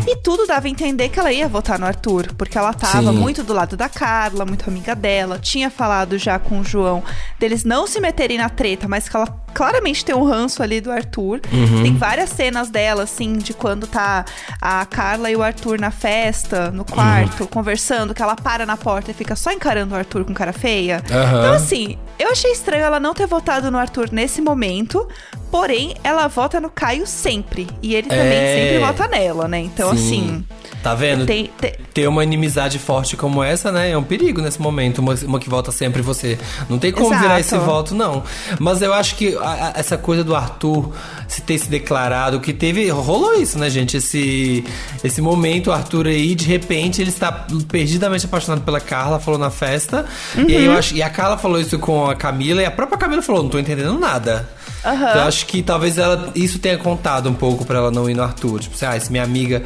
E 0.08 0.16
tudo 0.18 0.46
dava 0.46 0.68
a 0.68 0.70
entender 0.70 1.10
que 1.10 1.20
ela 1.20 1.32
ia 1.32 1.48
votar 1.48 1.80
no 1.80 1.86
Arthur, 1.86 2.34
porque 2.38 2.58
ela 2.58 2.74
tava 2.74 3.12
Sim. 3.12 3.18
muito 3.18 3.44
do 3.44 3.54
lado 3.54 3.76
da 3.78 3.90
Carla, 3.90 4.46
muito 4.46 4.70
amiga 4.70 4.96
dela. 4.96 5.40
Tinha 5.40 5.70
falado 5.70 6.18
já 6.18 6.40
com 6.40 6.60
o 6.60 6.64
João 6.64 7.04
deles 7.40 7.64
não 7.64 7.86
se 7.88 8.00
meterem 8.00 8.38
na 8.38 8.50
treta, 8.50 8.88
mas 8.88 9.08
que 9.08 9.16
ela 9.16 9.28
claramente 9.54 10.04
tem 10.06 10.16
um 10.16 10.24
ranço 10.24 10.62
ali 10.62 10.80
do 10.82 10.92
Arthur. 10.92 11.42
Uhum. 11.52 11.84
Tem 11.84 11.96
várias 11.96 12.30
cenas 12.30 12.70
dela, 12.70 13.04
assim, 13.04 13.38
de 13.38 13.54
quando 13.54 13.88
tá 13.88 14.24
a 14.62 14.86
Carla 14.86 15.30
e 15.30 15.36
o 15.36 15.44
Arthur 15.44 15.80
na 15.80 15.92
festa, 15.92 16.72
no 16.72 16.84
quarto, 16.84 17.42
Uhum. 17.42 17.48
conversando, 17.48 18.14
que 18.14 18.22
ela 18.22 18.36
para 18.36 18.66
na 18.66 18.76
porta 18.78 19.12
e 19.12 19.14
fica 19.14 19.36
só 19.36 19.52
encarando 19.52 19.94
o 19.94 19.98
Arthur 19.98 20.26
com 20.26 20.34
cara 20.34 20.54
feia. 20.54 21.04
Aham. 21.12 21.40
Então, 21.40 21.54
assim, 21.54 21.98
eu 22.18 22.30
achei 22.32 22.52
estranho 22.52 22.84
ela 22.84 23.00
não 23.00 23.14
ter 23.14 23.28
votado 23.28 23.70
no 23.70 23.78
Arthur 23.78 24.10
nesse 24.12 24.42
momento, 24.42 25.08
porém, 25.52 25.96
ela 26.04 26.28
vota 26.28 26.60
no 26.60 26.70
Caio 26.70 27.06
sempre. 27.06 27.68
E 27.82 27.94
ele 27.96 28.10
também 28.10 28.38
É. 28.38 28.56
sempre 28.56 28.80
vota 28.80 29.08
nela, 29.08 29.48
né? 29.48 29.60
Então, 29.60 29.92
Sim. 29.92 29.96
assim. 29.96 30.46
Tá 30.88 30.96
vendo? 30.96 31.26
Tem, 31.26 31.50
tem- 31.60 31.74
Ter 31.94 32.08
uma 32.08 32.24
inimizade 32.24 32.80
forte 32.80 33.18
como 33.18 33.44
essa, 33.44 33.72
né? 33.72 33.92
É 33.92 33.98
um 33.98 34.04
perigo 34.04 34.42
nesse 34.42 34.62
momento. 34.62 35.00
Uma, 35.00 35.14
uma 35.26 35.40
que 35.40 35.50
vota 35.50 35.72
sempre 35.72 36.02
você. 36.02 36.38
Não 36.70 36.78
tem 36.80 36.92
como 36.92 37.08
Exato. 37.08 37.22
virar 37.22 37.40
esse 37.40 37.58
voto, 37.58 37.94
não. 37.96 38.24
Mas 38.60 38.82
eu 38.82 38.94
acho 38.94 39.16
que 39.16 39.36
a- 39.36 39.74
a- 39.76 39.80
essa 39.80 39.98
coisa 39.98 40.24
do 40.24 40.36
Arthur 40.36 40.94
se 41.28 41.42
ter 41.42 41.58
se 41.58 41.68
declarado, 41.70 42.40
que 42.40 42.54
teve. 42.54 42.88
Rolou 42.90 43.34
isso, 43.34 43.58
né, 43.60 43.70
gente? 43.70 43.98
Esse, 43.98 44.64
esse 45.04 45.22
momento, 45.22 45.68
o 45.68 45.74
Arthur 45.74 46.08
aí, 46.08 46.36
de 46.36 46.46
repente, 46.46 47.02
ele 47.02 47.10
está 47.10 47.32
perdidamente 47.68 48.26
apaixonado 48.26 48.62
pela 48.62 48.80
Carla, 48.80 49.20
falou 49.20 49.40
na 49.40 49.50
festa. 49.50 50.06
E 50.36 50.56
aí 50.56 50.66
eu 50.66 50.72
Uhum. 50.72 50.78
acho. 50.78 50.96
E 50.96 51.02
a 51.04 51.10
Carla 51.10 51.38
falou 51.38 51.60
isso 51.60 51.78
com 51.80 52.10
a 52.10 52.16
Camila, 52.16 52.62
e 52.62 52.66
a 52.66 52.72
própria 52.72 52.98
Camila 52.98 53.22
falou: 53.22 53.44
não 53.44 53.50
tô 53.50 53.60
entendendo 53.60 53.98
nada. 54.00 54.48
Aham. 54.86 54.96
Então 55.10 55.22
eu 55.24 55.28
acho 55.28 55.46
que 55.48 55.62
talvez 55.64 55.98
ela, 55.98 56.30
isso 56.36 56.60
tenha 56.60 56.78
contado 56.78 57.28
um 57.30 57.34
pouco 57.34 57.66
pra 57.66 57.78
ela 57.80 57.92
não 57.92 58.10
ir 58.10 58.14
no 58.14 58.24
Arthur. 58.24 58.60
Tipo 58.60 58.76
assim, 58.76 58.86
ah, 58.86 58.98
se 59.00 59.12
minha 59.12 59.24
amiga 59.24 59.64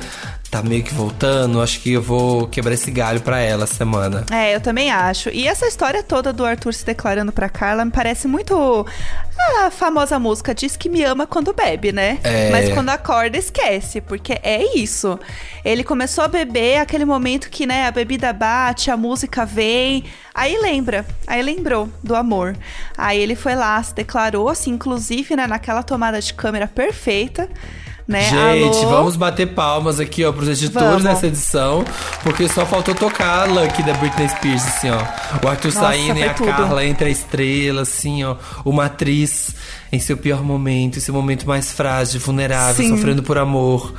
tá 0.52 0.62
meio 0.62 0.84
que 0.84 0.94
voltando, 0.94 1.62
acho 1.62 1.80
que 1.80 1.94
eu 1.94 2.02
vou 2.02 2.46
quebrar 2.46 2.74
esse 2.74 2.92
galho 2.92 3.22
pra 3.22 3.40
ela 3.40 3.66
semana. 3.66 4.26
É, 4.30 4.54
eu 4.54 4.60
também 4.60 4.92
acho. 4.92 5.30
E 5.30 5.48
essa 5.48 5.66
história 5.66 6.04
toda 6.04 6.34
do 6.34 6.44
Arthur 6.44 6.74
se 6.74 6.86
declarando 6.86 7.32
pra 7.32 7.48
Carla 7.48 7.86
me 7.86 7.92
parece 7.92 8.28
muito 8.28 8.86
a 9.64 9.72
famosa 9.72 10.20
música 10.20 10.54
Diz 10.54 10.76
que 10.76 10.90
me 10.90 11.04
ama 11.04 11.26
quando 11.26 11.54
bebe, 11.54 11.92
né? 11.94 12.20
É. 12.22 12.52
Mas 12.52 12.74
quando 12.74 12.90
acorda, 12.90 13.38
esquece, 13.38 14.02
porque 14.02 14.34
é 14.44 14.78
isso. 14.78 15.18
Ele 15.64 15.86
começou 15.86 16.26
a 16.26 16.28
beber, 16.28 16.80
aquele 16.80 17.06
momento 17.06 17.50
que, 17.50 17.66
né, 17.66 17.88
a 17.88 17.92
bebida 17.92 18.34
bate, 18.34 18.92
a 18.92 18.98
música 18.98 19.46
vem. 19.46 20.04
Aí 20.36 20.58
lembra, 20.62 21.06
aí 21.26 21.42
lembrou 21.42 21.90
do 22.04 22.14
amor. 22.14 22.58
Aí 22.98 23.20
ele 23.20 23.36
foi 23.36 23.56
lá, 23.56 23.82
se 23.82 23.96
declarou, 23.96 24.50
assim, 24.50 24.72
inclusive, 24.72 25.34
né, 25.34 25.48
naquela 25.48 25.82
tomada 25.82 26.20
de 26.20 26.34
câmera 26.34 26.68
perfeita. 26.68 27.50
Né? 28.12 28.24
Gente, 28.24 28.80
Alô? 28.80 28.90
vamos 28.90 29.16
bater 29.16 29.48
palmas 29.48 29.98
aqui, 29.98 30.26
ó, 30.26 30.34
pros 30.34 30.50
editores 30.50 30.86
Vamos. 30.86 31.04
dessa 31.04 31.28
edição, 31.28 31.86
porque 32.24 32.46
só 32.50 32.66
faltou 32.66 32.94
tocar 32.94 33.44
a 33.44 33.46
Lucky 33.46 33.82
da 33.84 33.94
Britney 33.94 34.28
Spears, 34.28 34.68
assim, 34.68 34.90
ó. 34.90 34.98
O 35.42 35.48
Arthur 35.48 35.74
Nossa, 35.74 35.80
saindo 35.80 36.20
e 36.20 36.24
a 36.24 36.34
tudo. 36.34 36.48
Carla 36.48 36.86
entre 36.86 37.06
a 37.06 37.10
estrela, 37.10 37.84
assim, 37.84 38.22
ó. 38.26 38.36
Uma 38.66 38.88
atriz 38.88 39.56
em 39.94 40.00
seu 40.00 40.18
pior 40.18 40.44
momento, 40.44 40.98
esse 40.98 41.10
momento 41.10 41.48
mais 41.48 41.72
frágil, 41.72 42.20
vulnerável, 42.20 42.84
Sim. 42.84 42.90
sofrendo 42.90 43.24
por 43.24 43.38
amor. 43.38 43.94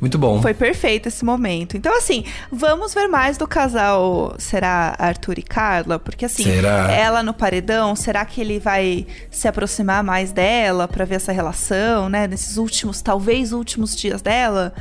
Muito 0.00 0.18
bom. 0.18 0.42
Foi 0.42 0.52
perfeito 0.52 1.08
esse 1.08 1.24
momento. 1.24 1.76
Então, 1.76 1.96
assim, 1.96 2.24
vamos 2.52 2.92
ver 2.92 3.06
mais 3.06 3.38
do 3.38 3.46
casal. 3.46 4.34
Será 4.38 4.94
Arthur 4.98 5.38
e 5.38 5.42
Carla? 5.42 5.98
Porque, 5.98 6.24
assim, 6.26 6.44
Será? 6.44 6.92
ela 6.92 7.22
no 7.22 7.32
paredão, 7.32 7.96
será 7.96 8.24
que 8.24 8.40
ele 8.40 8.58
vai 8.58 9.06
se 9.30 9.48
aproximar 9.48 10.04
mais 10.04 10.32
dela 10.32 10.86
pra 10.86 11.04
ver 11.04 11.16
essa 11.16 11.32
relação, 11.32 12.08
né? 12.08 12.26
Nesses 12.26 12.56
últimos, 12.56 13.00
talvez 13.00 13.52
últimos 13.52 13.96
dias 13.96 14.20
dela? 14.20 14.74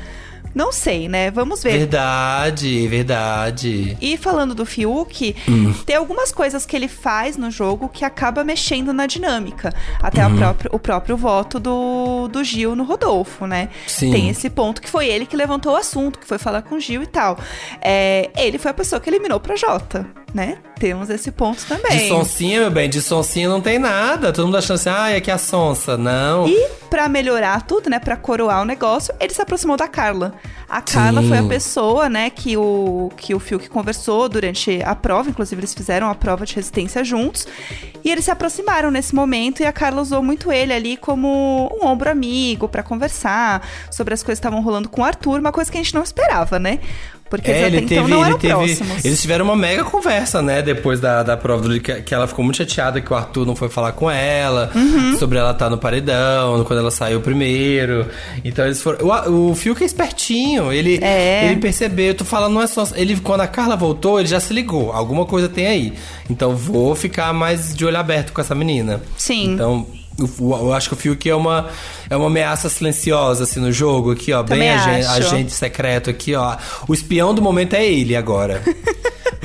Não 0.56 0.72
sei, 0.72 1.10
né? 1.10 1.30
Vamos 1.30 1.62
ver. 1.62 1.78
Verdade, 1.78 2.88
verdade. 2.88 3.98
E 4.02 4.16
falando 4.16 4.56
do 4.56 4.66
Fiuk, 4.66 5.36
Hum. 5.50 5.74
tem 5.86 5.98
algumas 5.98 6.32
coisas 6.32 6.66
que 6.66 6.76
ele 6.76 6.88
faz 6.88 7.36
no 7.36 7.52
jogo 7.52 7.90
que 7.90 8.06
acaba 8.06 8.42
mexendo 8.44 8.94
na 8.94 9.06
dinâmica. 9.06 9.74
Até 10.02 10.26
Uhum. 10.26 10.34
o, 10.34 10.38
próprio, 10.38 10.70
o 10.74 10.80
próprio 10.80 11.18
voto 11.18 11.60
do, 11.60 12.30
do 12.30 12.42
Gil 12.44 12.74
no 12.76 12.86
Rodolfo, 12.86 13.46
né? 13.46 13.68
Sim. 13.86 14.12
Tem 14.12 14.30
esse 14.30 14.50
ponto 14.50 14.82
que 14.82 14.90
foi 14.90 15.08
ele 15.08 15.26
que 15.26 15.36
levantou 15.36 15.74
o 15.74 15.76
assunto, 15.76 16.18
que 16.20 16.26
foi 16.26 16.38
falar 16.38 16.62
com 16.62 16.76
o 16.76 16.80
Gil 16.80 17.04
e 17.04 17.08
tal. 17.08 17.38
É, 17.82 18.30
ele 18.38 18.58
foi 18.58 18.72
a 18.72 18.74
pessoa 18.74 19.02
que 19.02 19.10
eliminou 19.10 19.40
pra 19.42 19.58
Jota, 19.58 20.08
né? 20.36 20.58
Temos 20.78 21.10
esse 21.10 21.32
ponto 21.32 21.66
também. 21.66 21.98
De 21.98 22.10
sonsinha, 22.10 22.60
meu 22.60 22.70
bem, 22.70 22.90
de 22.90 23.02
sonsinha 23.02 23.48
não 23.48 23.62
tem 23.62 23.80
nada. 23.80 24.34
Todo 24.34 24.44
mundo 24.44 24.58
achando 24.58 24.76
assim, 24.76 24.90
ah, 24.90 25.10
é 25.10 25.22
que 25.22 25.32
a 25.32 25.38
sonsa. 25.38 25.98
Não. 25.98 26.46
E 26.46 26.68
pra 26.90 27.08
melhorar 27.08 27.62
tudo, 27.62 27.90
né, 27.90 28.00
Pra 28.00 28.18
coroar 28.18 28.62
o 28.62 28.66
negócio, 28.66 29.16
ele 29.20 29.34
se 29.34 29.42
aproximou 29.42 29.78
da 29.78 29.88
Carla. 29.88 30.34
A 30.68 30.82
Carla 30.82 31.22
Sim. 31.22 31.30
foi 31.30 31.38
a 31.38 31.44
pessoa, 31.44 32.10
né, 32.10 32.30
que 32.30 32.58
o 32.58 33.10
que 33.16 33.34
o 33.34 33.40
Fiuk 33.40 33.70
conversou 33.70 34.28
durante 34.28 34.82
a 34.84 34.94
prova, 34.94 35.30
inclusive 35.30 35.62
eles 35.62 35.74
fizeram 35.74 36.10
a 36.10 36.16
prova 36.16 36.46
de 36.46 36.54
resistência 36.54 37.02
juntos. 37.04 37.48
E 38.04 38.12
eles 38.12 38.26
se 38.26 38.32
aproximaram 38.32 38.92
nesse 38.92 39.16
momento 39.16 39.62
e 39.62 39.66
a 39.66 39.72
Carla 39.72 40.02
usou 40.02 40.22
muito 40.22 40.52
ele 40.52 40.74
ali 40.74 40.98
como 40.98 41.70
um 41.82 41.88
ombro 41.88 42.10
amigo 42.10 42.68
pra 42.68 42.84
conversar 42.84 43.66
sobre 43.90 44.14
as 44.14 44.22
coisas 44.22 44.40
que 44.40 44.46
estavam 44.46 44.62
rolando 44.62 44.90
com 44.90 45.02
o 45.02 45.06
Arthur, 45.06 45.40
uma 45.40 45.54
coisa 45.54 45.72
que 45.72 45.78
a 45.78 45.82
gente 45.82 45.96
não 45.96 46.04
esperava, 46.04 46.60
né? 46.60 46.80
Porque 47.40 47.52
É, 47.52 47.68
ele 47.68 47.78
então 47.78 47.88
teve, 47.88 48.10
não 48.10 48.26
ele 48.26 48.38
teve. 48.38 48.54
próximos. 48.54 49.06
Eles 49.06 49.22
tiveram 49.22 49.46
uma 49.46 49.56
mega 49.56 49.84
conversa, 49.84 50.42
né? 50.42 50.62
Depois 50.62 51.00
da, 51.00 51.24
da 51.24 51.36
prova 51.38 51.68
do 51.68 51.80
que, 51.80 52.02
que 52.02 52.14
ela 52.14 52.28
ficou 52.28 52.44
muito 52.44 52.58
chateada 52.58 53.02
que 53.02 53.12
o 53.12 53.16
Arthur 53.16 53.46
não 53.46 53.56
foi 53.56 53.70
falar 53.70 53.92
com 53.94 54.10
ela, 54.10 54.72
Uhum. 54.76 55.18
sobre 55.18 55.38
ela 55.38 55.52
estar 55.52 55.70
no 55.70 55.78
paredão, 55.78 56.64
quando 56.66 56.80
ela 56.80 56.92
saiu 56.92 57.22
primeiro. 57.22 58.08
Então 58.44 58.66
eles 58.66 58.82
foram. 58.82 59.00
O, 59.06 59.52
o 59.52 59.56
Fiuk 59.56 59.82
é 59.82 59.86
espertinho, 59.86 60.72
ele, 60.72 61.00
É. 61.04 61.46
ele 61.48 61.60
percebeu, 61.60 62.08
eu 62.08 62.16
tô 62.16 62.26
falando, 62.26 62.54
não 62.54 62.62
é 62.62 62.68
só. 62.68 62.88
Ele, 62.96 63.16
quando 63.20 63.42
a 63.42 63.48
Carla 63.48 63.76
voltou, 63.76 64.20
ele 64.20 64.28
já 64.28 64.40
se 64.40 64.54
ligou. 64.54 64.92
Alguma 64.92 65.26
coisa 65.26 65.48
tem 65.50 65.68
aí. 65.68 65.94
Então 66.30 66.56
vou 66.56 66.96
ficar 66.96 67.34
mais 67.34 67.74
de 67.76 67.86
olho 67.86 67.98
aberto 67.98 68.32
com 68.34 68.42
essa 68.42 68.56
menina. 68.56 69.02
Sim. 69.18 69.54
Então. 69.54 69.86
Eu, 70.18 70.74
acho 70.74 70.88
que 70.90 70.94
o 70.94 70.98
Fiuk 70.98 71.30
é 71.30 71.36
uma, 71.36 71.70
é 72.10 72.16
uma 72.16 72.28
ameaça 72.28 72.70
silenciosa, 72.70 73.44
assim, 73.44 73.60
no 73.60 73.72
jogo, 73.72 74.12
aqui, 74.12 74.32
ó. 74.32 74.44
Também 74.44 74.70
bem 74.70 74.70
acho. 74.72 75.12
agente 75.12 75.52
secreto 75.52 76.10
aqui, 76.10 76.34
ó. 76.36 76.56
O 76.88 76.94
espião 76.94 77.34
do 77.34 77.42
momento 77.42 77.74
é 77.74 77.86
ele 77.86 78.16
agora. 78.16 78.62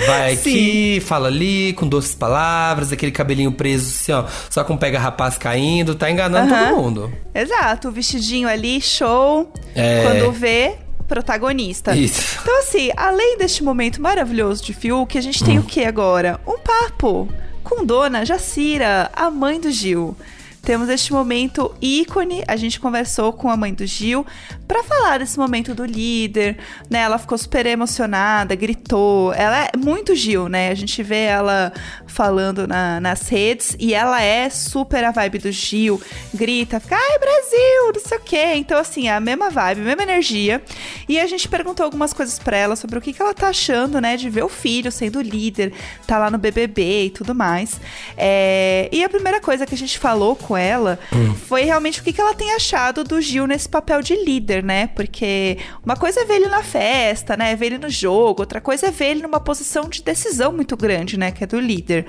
Vai 0.06 0.32
aqui, 0.32 1.00
fala 1.04 1.28
ali, 1.28 1.74
com 1.74 1.86
doces 1.86 2.14
palavras, 2.14 2.90
aquele 2.90 3.12
cabelinho 3.12 3.52
preso, 3.52 3.86
assim, 4.00 4.12
ó. 4.12 4.24
Só 4.48 4.64
com 4.64 4.76
pega 4.76 4.98
rapaz 4.98 5.36
caindo, 5.36 5.94
tá 5.94 6.10
enganando 6.10 6.54
todo 6.54 6.76
mundo. 6.76 7.12
Exato, 7.34 7.88
o 7.88 7.92
vestidinho 7.92 8.48
ali, 8.48 8.80
show. 8.80 9.52
É. 9.74 10.02
Quando 10.04 10.32
vê, 10.32 10.76
protagonista. 11.06 11.94
Isso. 11.94 12.38
Então, 12.40 12.58
assim, 12.60 12.90
além 12.96 13.36
deste 13.36 13.62
momento 13.62 14.00
maravilhoso 14.00 14.64
de 14.64 14.72
Fiuk, 14.72 15.18
a 15.18 15.20
gente 15.20 15.44
tem 15.44 15.58
Hum. 15.58 15.62
o 15.62 15.64
que 15.64 15.84
agora? 15.84 16.40
Um 16.46 16.58
papo 16.58 17.28
com 17.62 17.84
Dona 17.84 18.24
Jacira, 18.24 19.10
a 19.14 19.30
mãe 19.30 19.60
do 19.60 19.70
Gil. 19.70 20.16
Temos 20.62 20.88
este 20.88 21.12
momento 21.12 21.74
ícone. 21.80 22.42
A 22.46 22.56
gente 22.56 22.78
conversou 22.78 23.32
com 23.32 23.48
a 23.50 23.56
mãe 23.56 23.72
do 23.72 23.86
Gil 23.86 24.26
pra 24.68 24.82
falar 24.84 25.18
desse 25.18 25.38
momento 25.38 25.74
do 25.74 25.84
líder, 25.84 26.58
né? 26.88 27.00
Ela 27.00 27.18
ficou 27.18 27.36
super 27.38 27.66
emocionada, 27.66 28.54
gritou. 28.54 29.32
Ela 29.34 29.64
é 29.64 29.70
muito 29.76 30.14
Gil, 30.14 30.48
né? 30.48 30.70
A 30.70 30.74
gente 30.74 31.02
vê 31.02 31.24
ela 31.24 31.72
falando 32.10 32.66
na- 32.66 33.00
nas 33.00 33.28
redes 33.28 33.76
e 33.78 33.94
ela 33.94 34.22
é 34.22 34.50
super 34.50 35.04
a 35.04 35.10
vibe 35.10 35.38
do 35.38 35.52
Gil. 35.52 36.00
Grita, 36.34 36.78
fica, 36.80 36.96
ai, 36.96 37.18
Brasil, 37.18 37.92
não 37.94 38.00
sei 38.04 38.18
o 38.18 38.20
quê. 38.20 38.52
Então, 38.56 38.78
assim, 38.78 39.08
é 39.08 39.14
a 39.14 39.20
mesma 39.20 39.50
vibe, 39.50 39.80
a 39.80 39.84
mesma 39.84 40.02
energia. 40.02 40.62
E 41.08 41.18
a 41.18 41.26
gente 41.26 41.48
perguntou 41.48 41.84
algumas 41.84 42.12
coisas 42.12 42.38
pra 42.38 42.56
ela 42.56 42.76
sobre 42.76 42.98
o 42.98 43.00
que, 43.00 43.12
que 43.12 43.22
ela 43.22 43.34
tá 43.34 43.48
achando, 43.48 44.00
né? 44.00 44.16
De 44.16 44.28
ver 44.28 44.44
o 44.44 44.48
filho 44.48 44.90
sendo 44.92 45.20
líder, 45.20 45.72
tá 46.06 46.18
lá 46.18 46.30
no 46.30 46.38
BBB 46.38 47.04
e 47.06 47.10
tudo 47.10 47.34
mais. 47.34 47.80
É, 48.16 48.88
E 48.92 49.02
a 49.04 49.08
primeira 49.08 49.40
coisa 49.40 49.66
que 49.66 49.74
a 49.74 49.78
gente 49.78 49.98
falou 49.98 50.34
com 50.36 50.56
ela 50.56 50.98
foi 51.46 51.62
realmente 51.62 52.00
o 52.00 52.04
que, 52.04 52.12
que 52.12 52.20
ela 52.20 52.34
tem 52.34 52.52
achado 52.54 53.04
do 53.04 53.20
Gil 53.20 53.46
nesse 53.46 53.68
papel 53.68 54.02
de 54.02 54.14
líder, 54.16 54.62
né? 54.62 54.88
Porque 54.88 55.58
uma 55.84 55.96
coisa 55.96 56.20
é 56.20 56.24
ver 56.24 56.34
ele 56.36 56.48
na 56.48 56.62
festa, 56.62 57.36
né? 57.36 57.54
Ver 57.56 57.66
ele 57.66 57.78
no 57.78 57.88
jogo, 57.88 58.42
outra 58.42 58.60
coisa 58.60 58.86
é 58.88 58.90
ver 58.90 59.10
ele 59.12 59.22
numa 59.22 59.40
posição 59.40 59.88
de 59.88 60.02
decisão 60.02 60.52
muito 60.52 60.76
grande, 60.76 61.16
né? 61.18 61.30
Que 61.30 61.44
é 61.44 61.46
do 61.46 61.58
líder. 61.60 61.99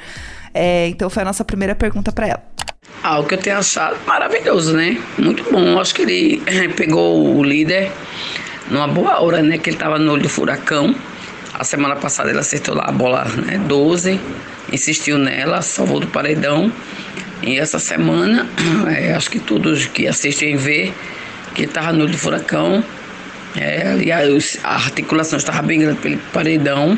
É, 0.53 0.88
então 0.88 1.10
foi 1.10 1.24
a 1.24 1.25
nossa 1.25 1.43
primeira 1.45 1.75
pergunta 1.75 2.12
pra 2.12 2.27
ela. 2.27 2.43
Ah, 3.03 3.19
o 3.19 3.25
que 3.25 3.33
eu 3.33 3.38
tenho 3.38 3.57
achado 3.57 3.98
maravilhoso, 4.05 4.75
né? 4.75 4.98
Muito 5.17 5.43
bom. 5.51 5.79
Acho 5.79 5.95
que 5.95 6.03
ele 6.03 6.43
eh, 6.45 6.67
pegou 6.67 7.36
o 7.36 7.43
líder 7.43 7.91
numa 8.69 8.88
boa 8.88 9.19
hora, 9.21 9.41
né? 9.41 9.57
Que 9.57 9.71
ele 9.71 9.77
tava 9.77 9.98
no 9.98 10.12
olho 10.12 10.24
do 10.24 10.29
furacão. 10.29 10.93
A 11.53 11.63
semana 11.63 11.95
passada 11.95 12.29
ele 12.29 12.39
acertou 12.39 12.75
lá 12.75 12.86
a 12.88 12.91
bola, 12.91 13.25
né? 13.45 13.57
12, 13.57 14.19
insistiu 14.71 15.17
nela, 15.17 15.62
salvou 15.62 16.00
do 16.00 16.07
paredão. 16.07 16.71
E 17.41 17.57
essa 17.57 17.79
semana, 17.79 18.48
eh, 18.88 19.13
acho 19.13 19.31
que 19.31 19.39
todos 19.39 19.86
que 19.88 20.07
assistem 20.07 20.55
vê 20.55 20.93
que 21.55 21.63
ele 21.63 21.71
tava 21.71 21.91
no 21.91 22.03
olho 22.03 22.12
do 22.12 22.17
furacão 22.17 22.83
É, 23.55 23.98
e 24.01 24.12
a, 24.12 24.19
a 24.63 24.75
articulação 24.75 25.38
estava 25.38 25.62
bem 25.62 25.79
grande 25.79 26.00
pelo 26.00 26.17
paredão 26.31 26.98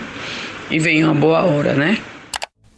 e 0.70 0.78
veio 0.78 1.08
uma 1.08 1.16
boa 1.16 1.42
hora, 1.44 1.74
né? 1.74 1.98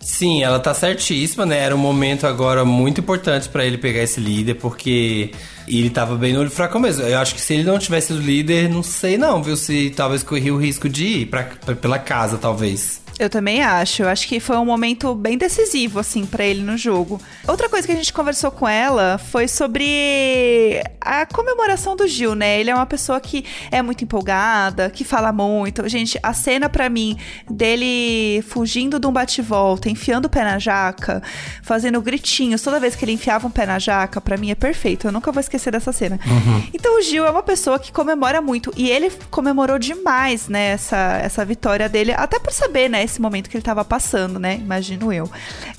Sim, 0.06 0.44
ela 0.44 0.60
tá 0.60 0.72
certíssima, 0.72 1.48
né? 1.48 1.58
Era 1.58 1.76
um 1.76 1.80
momento 1.80 2.28
agora 2.28 2.64
muito 2.64 3.02
importante 3.02 3.50
para 3.50 3.66
ele 3.66 3.76
pegar 3.76 4.04
esse 4.04 4.20
líder, 4.20 4.54
porque 4.54 5.32
ele 5.68 5.90
tava 5.90 6.16
bem 6.16 6.32
no 6.32 6.42
olho 6.42 6.52
fraco 6.52 6.80
mesmo. 6.80 7.02
Eu 7.02 7.18
acho 7.18 7.34
que 7.34 7.42
se 7.42 7.56
ele 7.56 7.64
não 7.64 7.80
tivesse 7.80 8.08
sido 8.08 8.22
líder, 8.22 8.70
não 8.70 8.84
sei 8.84 9.18
não, 9.18 9.42
viu? 9.42 9.58
Se 9.58 9.90
talvez 9.90 10.22
corria 10.22 10.54
o 10.54 10.58
risco 10.58 10.88
de 10.88 11.06
ir 11.06 11.26
pra, 11.26 11.44
pra 11.44 11.76
pela 11.76 11.98
casa, 11.98 12.38
talvez. 12.38 13.02
Eu 13.18 13.30
também 13.30 13.64
acho. 13.64 14.04
Eu 14.04 14.10
acho 14.10 14.28
que 14.28 14.40
foi 14.40 14.58
um 14.58 14.66
momento 14.66 15.16
bem 15.16 15.38
decisivo, 15.38 16.00
assim, 16.00 16.26
para 16.26 16.44
ele 16.44 16.62
no 16.62 16.78
jogo. 16.78 17.20
Outra 17.48 17.70
coisa 17.70 17.88
que 17.88 17.94
a 17.94 17.96
gente 17.96 18.12
conversou 18.12 18.52
com 18.52 18.68
ela 18.68 19.18
foi 19.18 19.48
sobre 19.48 20.84
a 21.00 21.26
comemoração 21.26 21.96
do 21.96 22.08
Gil, 22.08 22.36
né? 22.36 22.60
Ele 22.60 22.70
é 22.70 22.76
uma 22.76 22.86
pessoa 22.86 23.20
que 23.22 23.46
é 23.72 23.82
muito 23.82 24.04
empolgada, 24.04 24.90
que 24.90 25.06
fala 25.06 25.32
muito. 25.32 25.88
Gente, 25.88 26.20
a 26.22 26.34
cena 26.34 26.68
para 26.68 26.90
mim 26.90 27.18
dele 27.50 28.44
fugindo 28.50 29.00
de 29.00 29.08
um 29.08 29.12
bate-volta, 29.12 29.90
enfiando 29.90 30.26
o 30.26 30.30
pé 30.30 30.44
na 30.44 30.60
jaca, 30.60 31.24
fazendo 31.62 32.02
gritinhos 32.02 32.62
toda 32.62 32.80
vez 32.80 32.96
que 32.96 33.06
ele 33.06 33.14
enfiava 33.14 33.48
um 33.48 33.52
pé 33.52 33.66
na 33.66 33.80
jaca, 33.80 34.20
para 34.20 34.36
mim 34.36 34.52
é 34.52 34.56
perfeito. 34.56 35.08
Eu 35.08 35.12
nunca 35.14 35.32
vou 35.32 35.40
esquecer 35.40 35.72
dessa 35.72 35.94
cena. 35.94 36.20
Uhum. 36.26 36.68
Então 36.74 37.00
o 37.00 37.02
Gil 37.02 37.26
é 37.26 37.30
uma 37.30 37.44
pessoa 37.44 37.80
que 37.80 37.94
comemora 37.94 38.42
muito 38.42 38.74
e 38.76 38.90
ele 38.90 39.10
comemorou 39.32 39.80
demais, 39.80 40.50
né, 40.50 40.72
essa, 40.72 41.20
essa 41.24 41.46
vitória 41.46 41.88
dele, 41.88 42.12
até 42.12 42.40
por 42.40 42.52
saber, 42.52 42.90
né, 42.90 43.05
esse 43.06 43.22
momento 43.22 43.50
que 43.50 43.58
ele 43.58 43.64
tava 43.64 43.86
passando, 43.86 44.40
né? 44.40 44.56
Imagino 44.56 45.12
eu. 45.12 45.30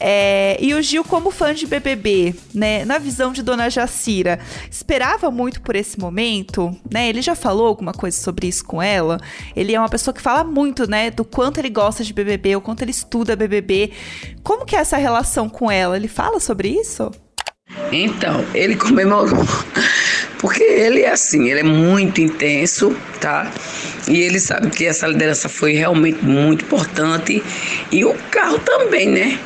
É, 0.00 0.56
e 0.60 0.74
o 0.74 0.82
Gil, 0.82 1.04
como 1.04 1.30
fã 1.30 1.54
de 1.54 1.66
BBB, 1.66 2.34
né? 2.54 2.84
Na 2.84 2.98
visão 2.98 3.32
de 3.32 3.42
Dona 3.42 3.68
Jacira, 3.68 4.38
esperava 4.70 5.30
muito 5.30 5.60
por 5.60 5.76
esse 5.76 5.98
momento, 5.98 6.76
né? 6.90 7.08
Ele 7.08 7.20
já 7.20 7.34
falou 7.34 7.66
alguma 7.66 7.92
coisa 7.92 8.18
sobre 8.18 8.46
isso 8.46 8.64
com 8.64 8.82
ela. 8.82 9.18
Ele 9.54 9.74
é 9.74 9.78
uma 9.78 9.88
pessoa 9.88 10.14
que 10.14 10.22
fala 10.22 10.44
muito, 10.44 10.88
né? 10.88 11.10
Do 11.10 11.24
quanto 11.24 11.58
ele 11.58 11.70
gosta 11.70 12.02
de 12.02 12.12
BBB, 12.12 12.56
o 12.56 12.60
quanto 12.60 12.82
ele 12.82 12.90
estuda 12.90 13.36
BBB. 13.36 13.92
Como 14.42 14.64
que 14.64 14.76
é 14.76 14.80
essa 14.80 14.96
relação 14.96 15.48
com 15.48 15.70
ela? 15.70 15.96
Ele 15.96 16.08
fala 16.08 16.40
sobre 16.40 16.68
isso? 16.68 17.10
Então, 17.92 18.44
ele 18.54 18.74
comemorou. 18.76 19.46
Porque 20.38 20.62
ele 20.62 21.02
é 21.02 21.12
assim, 21.12 21.48
ele 21.48 21.60
é 21.60 21.64
muito 21.64 22.20
intenso, 22.20 22.94
tá? 23.20 23.50
E 24.08 24.20
ele 24.20 24.38
sabe 24.38 24.70
que 24.70 24.84
essa 24.84 25.06
liderança 25.06 25.48
foi 25.48 25.72
realmente 25.72 26.24
muito 26.24 26.64
importante. 26.64 27.42
E 27.90 28.04
o 28.04 28.14
carro 28.30 28.58
também, 28.58 29.08
né? 29.08 29.40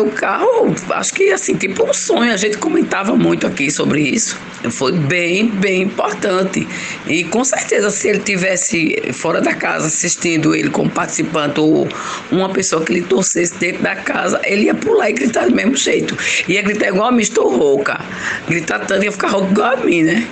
O 0.00 0.10
carro, 0.10 0.74
acho 0.90 1.12
que 1.12 1.30
assim, 1.30 1.56
tipo 1.56 1.88
um 1.88 1.92
sonho. 1.92 2.32
A 2.32 2.36
gente 2.36 2.56
comentava 2.56 3.14
muito 3.16 3.46
aqui 3.46 3.70
sobre 3.70 4.00
isso. 4.00 4.38
Foi 4.70 4.92
bem, 4.92 5.48
bem 5.48 5.82
importante. 5.82 6.66
E 7.06 7.24
com 7.24 7.44
certeza, 7.44 7.90
se 7.90 8.08
ele 8.08 8.20
tivesse 8.20 9.12
fora 9.12 9.40
da 9.40 9.54
casa 9.54 9.88
assistindo 9.88 10.54
ele 10.54 10.70
como 10.70 10.88
participante 10.88 11.60
ou 11.60 11.86
uma 12.30 12.48
pessoa 12.48 12.82
que 12.84 12.94
lhe 12.94 13.02
torcesse 13.02 13.58
dentro 13.58 13.82
da 13.82 13.96
casa, 13.96 14.40
ele 14.44 14.64
ia 14.64 14.74
pular 14.74 15.10
e 15.10 15.12
gritar 15.12 15.48
do 15.48 15.54
mesmo 15.54 15.76
jeito. 15.76 16.16
Ia 16.48 16.62
gritar 16.62 16.88
igual 16.88 17.08
a 17.08 17.12
Mr. 17.12 17.40
Rouca. 17.40 18.00
Gritar 18.48 18.86
tanto 18.86 19.04
ia 19.04 19.12
ficar 19.12 19.28
rouco 19.28 19.52
igual 19.52 19.72
a 19.72 19.76
mim, 19.76 20.02
né? 20.02 20.26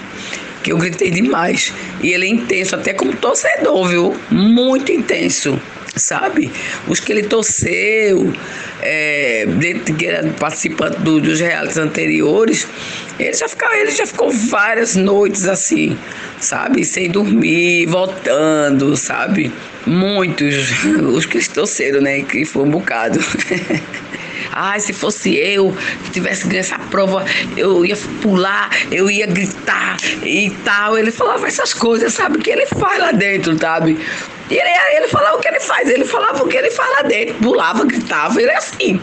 que 0.63 0.73
eu 0.73 0.79
gritei 0.79 1.11
demais. 1.11 1.73
E 2.03 2.13
ele 2.13 2.27
é 2.27 2.29
intenso, 2.29 2.77
até 2.77 2.95
como 2.95 3.15
torcedor, 3.17 3.89
viu? 3.89 4.17
Muito 4.31 4.93
intenso, 4.93 5.61
sabe? 5.97 6.51
Os 6.87 7.01
que 7.01 7.13
ele 7.13 7.23
torceu, 7.25 8.33
é, 8.81 9.47
dentro 9.47 9.95
que 9.95 10.07
era 10.07 10.27
participante 10.33 11.01
do, 11.01 11.21
dos 11.21 11.41
realities 11.41 11.79
anteriores, 11.79 12.67
ele 13.19 13.35
já, 13.35 13.49
ficou, 13.49 13.73
ele 13.75 13.91
já 13.91 14.07
ficou 14.07 14.31
várias 14.31 14.97
noites 14.97 15.47
assim, 15.47 15.97
sabe? 16.41 16.85
Sem 16.85 17.11
dormir, 17.11 17.87
voltando, 17.87 18.97
sabe? 18.97 19.53
Muitos, 19.87 20.55
os 21.13 21.27
que 21.27 21.47
torceram, 21.49 22.01
né? 22.01 22.23
Que 22.23 22.45
foi 22.45 22.63
um 22.63 22.71
bocado. 22.71 23.19
Ai, 24.53 24.81
se 24.81 24.93
fosse 24.93 25.37
eu 25.37 25.77
que 26.05 26.11
tivesse 26.11 26.47
ganho 26.47 26.61
essa 26.61 26.79
prova, 26.79 27.25
eu 27.57 27.85
ia 27.85 27.97
pular, 28.21 28.71
eu 28.91 29.11
ia 29.11 29.27
gritar 29.27 29.97
e 30.25 30.51
tal. 30.65 30.97
Ele 30.97 31.11
falava 31.11 31.47
essas 31.47 31.75
coisas, 31.75 32.15
sabe? 32.15 32.39
Que 32.39 32.51
ele 32.51 32.67
faz 32.67 32.99
lá 32.99 33.13
dentro, 33.13 33.59
sabe? 33.59 33.99
E 34.53 34.59
ele, 34.59 34.71
ele 34.99 35.09
falava 35.09 35.39
o 35.39 35.41
que 35.41 35.49
ele 35.49 35.61
faz, 35.61 35.89
ele 35.89 36.05
falava 36.05 36.45
o 36.45 36.47
que 36.47 36.59
ele 36.59 36.71
lá 36.79 37.03
dentro, 37.09 37.35
pulava, 37.37 37.87
gritava, 37.87 38.39
ele 38.39 38.51
é 38.51 38.57
assim. 38.59 39.01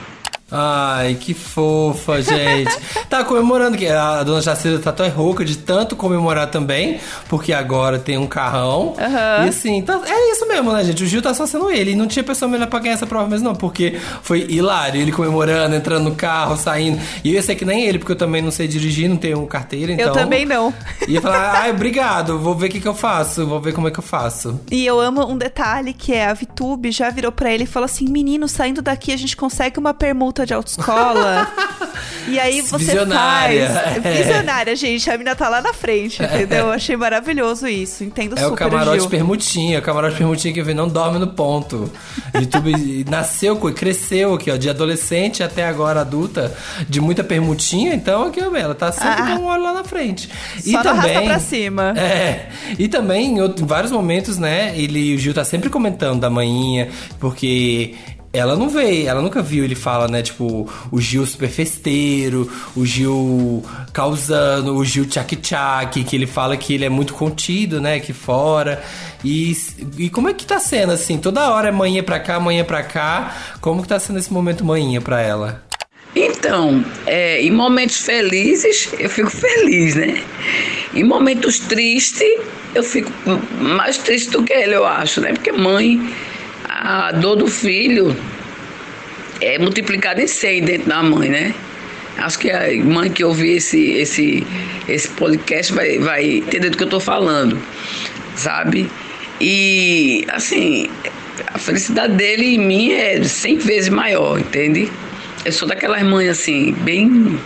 Ai, 0.52 1.16
que 1.16 1.34
fofa, 1.34 2.22
gente. 2.22 2.76
tá 3.10 3.24
comemorando 3.24 3.78
que 3.78 3.88
a 3.88 4.24
dona 4.24 4.42
Jacira 4.42 4.80
tá 4.80 4.92
tão 4.92 5.08
rouca 5.10 5.46
de 5.46 5.58
tanto 5.58 5.96
comemorar 5.96 6.50
também, 6.50 7.00
porque 7.28 7.54
agora 7.54 8.00
tem 8.00 8.18
um 8.18 8.28
carrão. 8.28 8.94
Uhum. 8.98 9.46
E 9.46 9.50
assim, 9.50 9.82
tá, 9.82 10.02
é 10.06 10.32
isso 10.32 10.48
mesmo, 10.48 10.72
né, 10.72 10.84
gente? 10.84 11.04
O 11.04 11.08
Gil 11.08 11.22
tá 11.22 11.34
só 11.34 11.46
sendo 11.46 11.70
ele. 11.70 11.92
E 11.92 11.96
não 11.96 12.08
tinha 12.08 12.24
pessoa 12.24 12.50
melhor 12.50 12.68
pra 12.68 12.80
ganhar 12.80 12.96
essa 12.96 13.06
prova 13.06 13.28
mesmo, 13.28 13.50
não, 13.50 13.56
porque 13.56 13.98
foi 14.22 14.46
hilário. 14.50 15.02
Ele 15.02 15.12
comemorando, 15.12 15.76
entrando 15.76 16.10
no 16.10 16.16
carro, 16.16 16.58
saindo. 16.58 17.00
E 17.24 17.30
eu 17.30 17.36
ia 17.36 17.42
ser 17.42 17.56
que 17.56 17.66
nem 17.66 17.86
ele, 17.86 18.00
porque 18.00 18.14
eu 18.14 18.18
também 18.18 18.42
não 18.42 18.52
sei 18.52 18.68
dirigir, 18.68 19.10
não 19.10 19.18
tenho 19.18 19.46
carteira, 19.46 19.94
então. 19.94 20.08
Eu 20.08 20.14
também 20.14 20.46
não. 20.46 20.74
Ia 21.08 21.22
falar, 21.22 21.62
ai, 21.62 21.72
obrigado, 21.72 22.40
vou 22.40 22.56
ver 22.56 22.68
o 22.68 22.70
que, 22.70 22.80
que 22.80 22.88
eu 22.88 22.96
faço, 22.96 23.46
vou 23.46 23.62
ver 23.62 23.74
como 23.74 23.88
é 23.88 23.92
que 23.92 24.00
eu 24.00 24.04
faço. 24.04 24.60
E 24.72 24.86
eu 24.86 25.00
amo 25.00 25.26
um 25.26 25.38
detalhe 25.38 25.94
que 25.94 26.14
é 26.14 26.28
a 26.28 26.34
Vitube 26.34 26.92
já 26.92 27.10
virou 27.10 27.32
pra 27.32 27.52
ele 27.52 27.64
e 27.64 27.68
falou 27.68 27.86
assim: 27.86 28.08
menino, 28.10 28.48
saindo 28.48 28.82
daqui 28.82 29.12
a 29.12 29.18
gente 29.18 29.36
consegue 29.36 29.80
uma 29.80 29.94
permuta 29.94 30.39
de 30.46 30.54
autoescola. 30.54 31.48
e 32.28 32.40
aí 32.40 32.62
você 32.62 32.78
Visionária. 32.78 33.70
faz. 33.70 34.06
É. 34.06 34.24
Visionária, 34.24 34.76
gente. 34.76 35.10
A 35.10 35.18
mina 35.18 35.36
tá 35.36 35.50
lá 35.50 35.62
na 35.62 35.74
frente, 35.74 36.22
entendeu? 36.24 36.68
Eu 36.68 36.72
achei 36.72 36.96
maravilhoso 36.96 37.68
isso. 37.68 38.04
Entendo 38.04 38.38
é 38.38 38.42
super. 38.42 38.50
É 38.50 38.54
o 38.54 38.56
camarote 38.56 39.02
Gil. 39.02 39.10
permutinha. 39.10 39.80
O 39.80 39.82
camarote 39.82 40.18
permutinha 40.18 40.54
que 40.54 40.74
não 40.74 40.88
dorme 40.88 41.20
no 41.20 41.28
ponto. 41.28 41.92
YouTube 42.34 43.06
nasceu, 43.10 43.58
cresceu 43.58 44.34
aqui, 44.34 44.52
ó, 44.52 44.58
de 44.58 44.70
adolescente 44.70 45.44
até 45.44 45.66
agora 45.66 46.02
adulta, 46.02 46.56
de 46.88 47.02
muita 47.02 47.24
permutinha. 47.24 47.94
Então, 47.94 48.28
aqui, 48.28 48.42
ó, 48.42 48.56
ela 48.56 48.76
tá 48.76 48.92
sempre 48.92 49.24
ah. 49.24 49.36
com 49.36 49.44
um 49.44 49.46
olho 49.46 49.64
lá 49.64 49.74
na 49.74 49.84
frente. 49.84 50.30
E 50.66 50.72
Só 50.72 50.82
também. 50.82 51.26
pra 51.26 51.40
cima. 51.40 51.94
É. 51.98 52.50
E 52.78 52.88
também, 52.88 53.38
em, 53.38 53.46
em 53.46 53.66
vários 53.66 53.92
momentos, 53.92 54.38
né, 54.38 54.74
ele, 54.76 55.16
o 55.16 55.18
Gil 55.18 55.34
tá 55.34 55.44
sempre 55.44 55.70
comentando 55.70 56.20
da 56.20 56.30
manhinha, 56.30 56.90
porque 57.20 57.96
ela 58.32 58.56
não 58.56 58.70
vê, 58.70 59.06
ela 59.06 59.22
nunca 59.22 59.42
viu 59.42 59.64
ele 59.64 59.76
fala, 59.76 60.08
né? 60.08 60.22
Tipo, 60.22 60.70
o 60.92 61.02
Gil 61.02 61.26
super 61.26 61.50
festeiro, 61.50 62.50
o 62.76 62.86
Gil 62.86 63.64
causando, 63.92 64.76
o 64.76 64.86
Gil 64.86 65.06
tchac-tchac, 65.06 66.04
que 66.04 66.16
ele 66.16 66.28
fala 66.28 66.56
que 66.56 66.74
ele 66.74 66.86
é 66.86 66.90
muito 66.90 67.14
contido, 67.14 67.82
né? 67.82 67.96
Aqui 67.96 68.14
fora. 68.14 68.84
E, 69.24 69.58
e 69.98 70.10
como 70.10 70.30
é 70.30 70.34
que 70.34 70.46
tá 70.46 70.60
sendo, 70.60 70.92
assim? 70.92 71.18
Toda 71.18 71.50
hora 71.50 71.70
é 71.70 71.72
manhã 71.72 72.04
pra 72.04 72.20
cá, 72.20 72.40
manhã 72.40 72.64
pra 72.64 72.84
cá. 72.84 73.36
Como 73.62 73.82
que 73.82 73.88
tá 73.88 74.00
sendo 74.00 74.20
esse 74.20 74.32
momento 74.32 74.64
manhã 74.64 75.02
pra 75.02 75.22
ela? 75.22 75.64
Então, 76.16 76.84
é, 77.06 77.42
em 77.42 77.52
momentos 77.52 77.98
felizes, 77.98 78.90
eu 79.00 79.10
fico 79.10 79.30
feliz, 79.30 79.96
né? 79.96 80.24
Em 80.94 81.04
momentos 81.04 81.60
tristes, 81.60 82.40
eu 82.76 82.84
fico 82.84 83.12
mais 83.60 83.98
triste 83.98 84.32
do 84.32 84.44
que 84.44 84.54
ele, 84.54 84.76
eu 84.76 84.86
acho, 84.86 85.22
né? 85.22 85.34
Porque 85.34 85.52
mãe 85.52 86.14
a 86.82 87.12
dor 87.12 87.36
do 87.36 87.48
filho 87.48 88.16
é 89.42 89.60
multiplicada 89.60 90.22
em 90.22 90.28
100 90.28 90.64
dentro 90.64 90.90
da 90.90 91.04
mãe, 91.04 91.28
né? 91.28 91.54
Acho 92.18 92.40
que 92.40 92.50
a 92.50 92.74
mãe 92.84 93.10
que 93.10 93.24
ouvir 93.24 93.58
esse, 93.58 93.92
esse, 93.92 94.48
esse 94.88 95.10
podcast 95.10 95.74
vai, 95.74 96.00
vai 96.00 96.38
entender 96.38 96.70
do 96.70 96.78
que 96.78 96.84
eu 96.84 96.88
estou 96.88 97.00
falando, 97.02 97.58
sabe? 98.36 98.90
E, 99.42 100.26
assim, 100.30 100.90
a 101.48 101.58
felicidade 101.58 102.14
dele 102.14 102.56
em 102.56 102.60
mim 102.60 102.92
é 102.94 103.22
100 103.22 103.58
vezes 103.58 103.90
maior, 103.90 104.40
entende? 104.40 104.90
Eu 105.44 105.52
sou 105.52 105.68
daquelas 105.68 106.02
mães, 106.04 106.30
assim, 106.30 106.74
bem, 106.80 107.38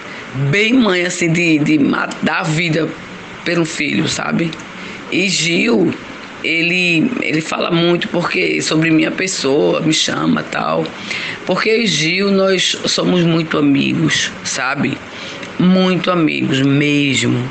bem 0.51 0.73
mãe, 0.73 1.05
assim, 1.05 1.31
de, 1.31 1.57
de 1.57 1.79
dar 2.21 2.39
a 2.39 2.43
vida 2.43 2.87
pelo 3.43 3.65
filho, 3.65 4.07
sabe? 4.07 4.51
E 5.11 5.27
Gil, 5.27 5.91
ele, 6.43 7.12
ele 7.21 7.41
fala 7.41 7.71
muito 7.71 8.08
porque 8.10 8.62
sobre 8.62 8.91
minha 8.91 9.12
pessoa, 9.12 9.82
me 9.82 9.93
chama 9.93 10.43
tal. 10.43 10.86
Porque 11.45 11.86
Gil, 11.86 12.32
nós 12.32 12.77
somos 12.86 13.23
muito 13.23 13.58
amigos, 13.58 14.32
sabe? 14.43 14.97
Muito 15.60 16.12
amigos 16.12 16.62
mesmo. 16.62 17.47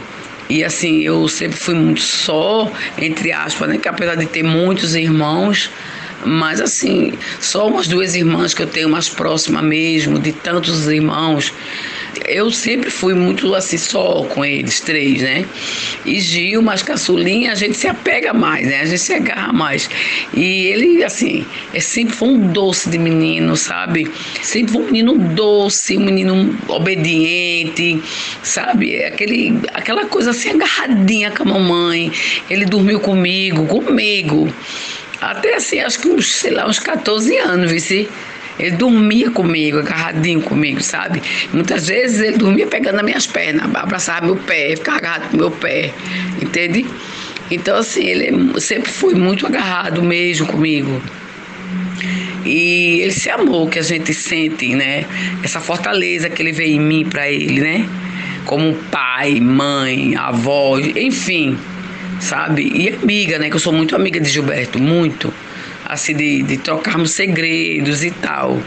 E 0.48 0.62
assim, 0.62 1.00
eu 1.00 1.28
sempre 1.28 1.56
fui 1.56 1.74
muito 1.74 2.00
só, 2.02 2.70
entre 2.98 3.32
aspas, 3.32 3.68
né? 3.68 3.78
Que 3.78 3.88
apesar 3.88 4.16
de 4.16 4.26
ter 4.26 4.42
muitos 4.42 4.94
irmãos, 4.94 5.70
Mas 6.24 6.60
assim, 6.60 7.12
só 7.40 7.66
umas 7.68 7.88
duas 7.88 8.14
irmãs 8.14 8.54
que 8.54 8.62
eu 8.62 8.66
tenho 8.66 8.88
mais 8.88 9.08
próxima 9.08 9.60
mesmo, 9.60 10.18
de 10.18 10.32
tantos 10.32 10.86
irmãos. 10.86 11.52
Eu 12.28 12.50
sempre 12.50 12.90
fui 12.90 13.14
muito 13.14 13.54
assim, 13.54 13.78
só 13.78 14.24
com 14.24 14.44
eles, 14.44 14.80
três, 14.80 15.22
né? 15.22 15.46
E 16.04 16.20
Gil, 16.20 16.62
mais 16.62 16.82
caçulinha, 16.82 17.52
a 17.52 17.54
gente 17.54 17.76
se 17.76 17.88
apega 17.88 18.32
mais, 18.32 18.66
né? 18.66 18.80
A 18.80 18.84
gente 18.84 18.98
se 18.98 19.12
agarra 19.12 19.52
mais. 19.52 19.88
E 20.34 20.66
ele, 20.66 21.04
assim, 21.04 21.46
é 21.72 21.80
sempre 21.80 22.14
foi 22.14 22.28
um 22.28 22.52
doce 22.52 22.90
de 22.90 22.98
menino, 22.98 23.56
sabe? 23.56 24.10
Sempre 24.42 24.72
foi 24.72 24.82
um 24.82 24.86
menino 24.86 25.18
doce, 25.34 25.96
um 25.96 26.04
menino 26.04 26.58
obediente, 26.68 28.02
sabe? 28.42 28.96
É 28.96 29.12
Aquele, 29.12 29.60
aquela 29.74 30.06
coisa 30.06 30.30
assim, 30.30 30.50
agarradinha 30.50 31.30
com 31.30 31.42
a 31.42 31.46
mamãe. 31.46 32.10
Ele 32.48 32.64
dormiu 32.64 33.00
comigo, 33.00 33.66
comigo. 33.66 34.52
Até 35.20 35.54
assim, 35.54 35.78
acho 35.78 36.00
que 36.00 36.08
uns, 36.08 36.34
sei 36.34 36.50
lá, 36.50 36.66
uns 36.66 36.80
14 36.80 37.36
anos, 37.38 37.70
vice. 37.70 38.08
Ele 38.58 38.76
dormia 38.76 39.30
comigo, 39.30 39.78
agarradinho 39.78 40.42
comigo, 40.42 40.82
sabe? 40.82 41.22
Muitas 41.52 41.86
vezes 41.86 42.20
ele 42.20 42.36
dormia 42.36 42.66
pegando 42.66 42.96
as 42.96 43.04
minhas 43.04 43.26
pernas, 43.26 43.74
abraçava 43.74 44.26
meu 44.26 44.36
pé, 44.36 44.76
ficava 44.76 44.98
agarrado 44.98 45.30
com 45.30 45.36
meu 45.36 45.50
pé, 45.50 45.92
entende? 46.40 46.86
Então, 47.50 47.76
assim, 47.76 48.04
ele 48.04 48.60
sempre 48.60 48.90
foi 48.90 49.14
muito 49.14 49.46
agarrado 49.46 50.02
mesmo 50.02 50.46
comigo. 50.46 51.02
E 52.44 53.00
ele 53.02 53.12
se 53.12 53.30
amou, 53.30 53.68
que 53.68 53.78
a 53.78 53.82
gente 53.82 54.12
sente, 54.12 54.74
né? 54.74 55.04
Essa 55.42 55.60
fortaleza 55.60 56.28
que 56.28 56.42
ele 56.42 56.52
vê 56.52 56.66
em 56.66 56.80
mim 56.80 57.04
para 57.04 57.30
ele, 57.30 57.60
né? 57.60 57.88
Como 58.44 58.74
pai, 58.90 59.38
mãe, 59.40 60.16
avó, 60.16 60.78
enfim, 60.78 61.56
sabe? 62.20 62.72
E 62.74 62.88
amiga, 62.88 63.38
né? 63.38 63.48
Que 63.48 63.56
eu 63.56 63.60
sou 63.60 63.72
muito 63.72 63.94
amiga 63.94 64.18
de 64.18 64.28
Gilberto, 64.28 64.78
muito. 64.78 65.32
Assim, 65.92 66.14
de, 66.16 66.42
de 66.42 66.56
trocarmos 66.56 67.10
segredos 67.10 68.02
e 68.02 68.10
tal. 68.10 68.58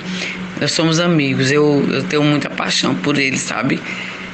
Nós 0.62 0.72
somos 0.72 1.00
amigos, 1.00 1.52
eu, 1.52 1.84
eu 1.92 2.04
tenho 2.04 2.22
muita 2.22 2.52
paixão 2.52 2.94
por 2.94 3.18
ele, 3.18 3.36
sabe? 3.36 3.82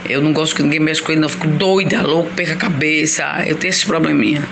Eu 0.09 0.21
não 0.21 0.33
gosto 0.33 0.57
que 0.57 0.61
ninguém 0.61 0.81
mexa 0.81 1.01
com 1.01 1.13
ele, 1.13 1.21
não. 1.21 1.27
Eu 1.27 1.31
fico 1.31 1.47
doida, 1.47 2.01
louco, 2.01 2.29
perca 2.33 2.51
a 2.51 2.57
cabeça. 2.57 3.23
Eu 3.47 3.55
tenho 3.55 3.69
esse 3.69 3.85
probleminha. 3.85 4.43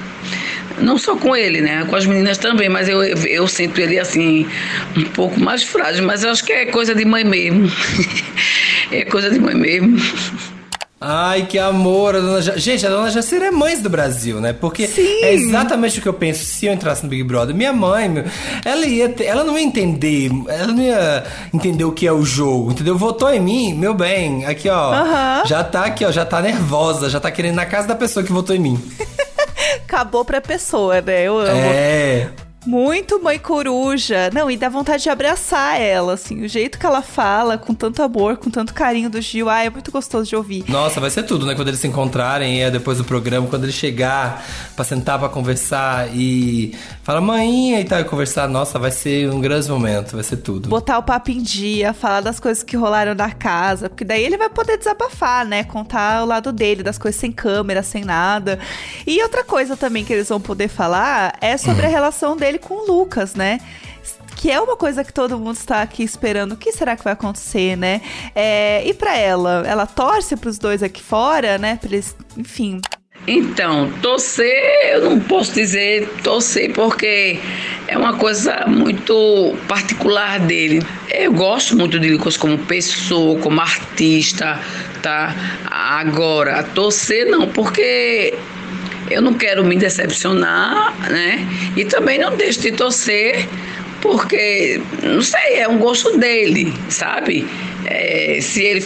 Não 0.79 0.97
só 0.97 1.17
com 1.17 1.35
ele, 1.35 1.59
né? 1.59 1.85
Com 1.89 1.97
as 1.97 2.05
meninas 2.05 2.37
também, 2.37 2.69
mas 2.69 2.87
eu, 2.87 3.03
eu, 3.03 3.17
eu 3.25 3.45
sinto 3.45 3.77
ele 3.81 3.99
assim, 3.99 4.47
um 4.95 5.03
pouco 5.03 5.37
mais 5.37 5.61
frágil, 5.61 6.05
mas 6.05 6.23
eu 6.23 6.31
acho 6.31 6.45
que 6.45 6.53
é 6.53 6.65
coisa 6.67 6.95
de 6.95 7.03
mãe 7.03 7.25
mesmo. 7.25 7.69
é 8.89 9.03
coisa 9.03 9.29
de 9.29 9.37
mãe 9.37 9.53
mesmo. 9.53 9.97
Ai, 11.01 11.45
que 11.45 11.57
amor, 11.57 12.13
a 12.13 12.19
dona 12.19 12.41
ja... 12.41 12.57
Gente, 12.57 12.85
a 12.85 12.89
dona 12.89 13.09
Jacira 13.09 13.45
é 13.45 13.51
mãe 13.51 13.79
do 13.81 13.89
Brasil, 13.89 14.41
né? 14.41 14.51
Porque 14.51 14.85
Sim. 14.85 15.23
é 15.23 15.33
exatamente 15.33 15.97
o 15.97 16.01
que 16.01 16.09
eu 16.09 16.13
penso 16.13 16.43
se 16.43 16.65
eu 16.65 16.73
entrasse 16.73 17.03
no 17.03 17.09
Big 17.09 17.23
Brother. 17.23 17.55
Minha 17.55 17.71
mãe, 17.71 18.09
meu, 18.09 18.25
ela 18.65 18.85
ia 18.85 19.07
ter- 19.07 19.23
ela 19.23 19.45
não 19.45 19.57
ia 19.57 19.63
entender, 19.63 20.29
ela 20.49 20.67
não 20.67 20.83
ia 20.83 21.23
entender 21.53 21.85
o 21.85 21.93
que 21.93 22.05
é 22.05 22.11
o 22.11 22.23
jogo, 22.25 22.71
entendeu? 22.71 22.97
Votou 22.97 23.29
em 23.33 23.39
mim, 23.39 23.73
meu 23.73 23.93
bem, 23.93 24.45
aqui 24.45 24.67
ó, 24.67 24.91
Aham. 24.93 25.43
já 25.45 25.63
tá 25.63 25.85
aqui 25.85 26.03
ó, 26.03 26.11
já 26.11 26.25
tá 26.25 26.41
nervosa, 26.41 27.09
já 27.09 27.19
tá 27.19 27.31
querendo 27.31 27.53
ir 27.53 27.55
na 27.55 27.65
casa 27.65 27.87
da 27.87 27.95
pessoa 27.95 28.25
que 28.25 28.31
votou 28.33 28.53
em 28.53 28.59
mim. 28.59 28.83
Acabou 29.87 30.25
pra 30.25 30.41
pessoa, 30.41 30.99
né? 30.99 31.23
Eu 31.25 31.37
amo. 31.39 31.49
É. 31.49 32.27
Muito 32.69 33.19
mãe 33.19 33.39
coruja. 33.39 34.29
Não, 34.31 34.49
e 34.51 34.55
dá 34.55 34.69
vontade 34.69 35.01
de 35.01 35.09
abraçar 35.09 35.81
ela, 35.81 36.13
assim. 36.13 36.43
O 36.43 36.47
jeito 36.47 36.77
que 36.77 36.85
ela 36.85 37.01
fala, 37.01 37.57
com 37.57 37.73
tanto 37.73 38.03
amor, 38.03 38.37
com 38.37 38.51
tanto 38.51 38.75
carinho 38.75 39.09
do 39.09 39.19
Gil. 39.19 39.49
Ai, 39.49 39.65
é 39.65 39.69
muito 39.71 39.91
gostoso 39.91 40.29
de 40.29 40.35
ouvir. 40.35 40.65
Nossa, 40.69 40.99
vai 40.99 41.09
ser 41.09 41.23
tudo, 41.23 41.47
né? 41.47 41.55
Quando 41.55 41.69
eles 41.69 41.79
se 41.79 41.87
encontrarem, 41.87 42.61
é 42.61 42.69
depois 42.69 42.99
do 42.99 43.03
programa, 43.03 43.47
quando 43.47 43.63
ele 43.63 43.71
chegar 43.71 44.45
pra 44.75 44.85
sentar 44.85 45.17
pra 45.17 45.29
conversar 45.29 46.09
e 46.13 46.75
falar 47.01 47.21
mãinha 47.21 47.81
e 47.81 47.85
tal, 47.85 48.01
e 48.01 48.03
conversar, 48.03 48.47
nossa, 48.47 48.77
vai 48.77 48.91
ser 48.91 49.27
um 49.31 49.41
grande 49.41 49.67
momento, 49.67 50.13
vai 50.13 50.23
ser 50.23 50.37
tudo. 50.37 50.69
Botar 50.69 50.99
o 50.99 51.03
papo 51.03 51.31
em 51.31 51.41
dia, 51.41 51.91
falar 51.91 52.21
das 52.21 52.39
coisas 52.39 52.61
que 52.61 52.77
rolaram 52.77 53.15
na 53.15 53.31
casa. 53.31 53.89
Porque 53.89 54.05
daí 54.05 54.23
ele 54.23 54.37
vai 54.37 54.47
poder 54.47 54.77
desabafar, 54.77 55.43
né? 55.43 55.63
Contar 55.63 56.21
o 56.21 56.27
lado 56.27 56.51
dele, 56.51 56.83
das 56.83 56.99
coisas 56.99 57.19
sem 57.19 57.31
câmera, 57.31 57.81
sem 57.81 58.05
nada. 58.05 58.59
E 59.07 59.23
outra 59.23 59.43
coisa 59.43 59.75
também 59.75 60.05
que 60.05 60.13
eles 60.13 60.29
vão 60.29 60.39
poder 60.39 60.67
falar 60.67 61.35
é 61.41 61.57
sobre 61.57 61.87
a 61.87 61.89
relação 61.89 62.37
dele 62.37 62.58
com 62.59 62.75
o 62.75 62.85
Lucas, 62.85 63.35
né? 63.35 63.59
Que 64.35 64.49
é 64.49 64.59
uma 64.61 64.77
coisa 64.77 65.03
que 65.03 65.11
todo 65.11 65.37
mundo 65.37 65.55
está 65.55 65.81
aqui 65.81 66.03
esperando. 66.03 66.53
O 66.53 66.57
que 66.57 66.71
será 66.71 66.95
que 66.95 67.03
vai 67.03 67.13
acontecer, 67.13 67.75
né? 67.75 68.01
É, 68.33 68.87
e 68.87 68.93
pra 68.93 69.17
ela? 69.17 69.63
Ela 69.67 69.85
torce 69.85 70.37
pros 70.37 70.57
dois 70.57 70.81
aqui 70.81 71.03
fora, 71.03 71.57
né? 71.57 71.77
Pra 71.81 71.89
eles, 71.89 72.15
enfim, 72.37 72.79
Então, 73.27 73.91
torcer, 74.01 74.93
eu 74.93 75.09
não 75.09 75.19
posso 75.19 75.53
dizer 75.53 76.07
torcer 76.23 76.73
porque 76.73 77.39
é 77.87 77.97
uma 77.97 78.17
coisa 78.17 78.65
muito 78.65 79.55
particular 79.67 80.39
dele. 80.39 80.81
Eu 81.11 81.33
gosto 81.33 81.75
muito 81.75 81.99
de 81.99 82.09
Lucas 82.09 82.37
como 82.37 82.57
pessoa, 82.57 83.39
como 83.39 83.59
artista, 83.59 84.59
tá? 85.01 85.35
Agora, 85.69 86.63
torcer 86.63 87.29
não, 87.29 87.47
porque 87.47 88.33
eu 89.09 89.21
não 89.21 89.33
quero 89.33 89.63
me 89.63 89.75
decepcionar, 89.75 90.93
né? 91.09 91.47
E 91.75 91.85
também 91.85 92.17
não 92.19 92.35
deixo 92.35 92.61
de 92.61 92.71
torcer 92.71 93.47
porque, 94.01 94.81
não 95.03 95.21
sei, 95.21 95.55
é 95.57 95.67
um 95.67 95.77
gosto 95.77 96.17
dele, 96.17 96.73
sabe? 96.87 97.45
É, 97.85 98.39
se 98.41 98.63
ele 98.63 98.81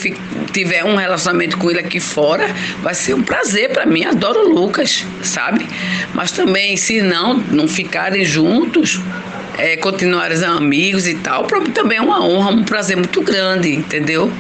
tiver 0.52 0.84
um 0.84 0.96
relacionamento 0.96 1.58
com 1.58 1.70
ele 1.70 1.80
aqui 1.80 2.00
fora, 2.00 2.48
vai 2.82 2.94
ser 2.94 3.14
um 3.14 3.22
prazer 3.22 3.70
para 3.70 3.86
mim. 3.86 4.06
Adoro 4.06 4.48
o 4.48 4.54
Lucas, 4.54 5.06
sabe? 5.22 5.68
Mas 6.14 6.32
também, 6.32 6.78
se 6.78 7.02
não, 7.02 7.36
não 7.38 7.68
ficarem 7.68 8.24
juntos, 8.26 9.00
é, 9.58 9.78
continuarem 9.78 10.44
amigos 10.44 11.08
e 11.08 11.16
tal, 11.16 11.46
para 11.46 11.60
mim 11.60 11.72
também 11.72 11.98
é 11.98 12.02
uma 12.02 12.24
honra, 12.24 12.52
um 12.52 12.64
prazer 12.64 12.96
muito 12.96 13.22
grande, 13.22 13.74
entendeu? 13.74 14.32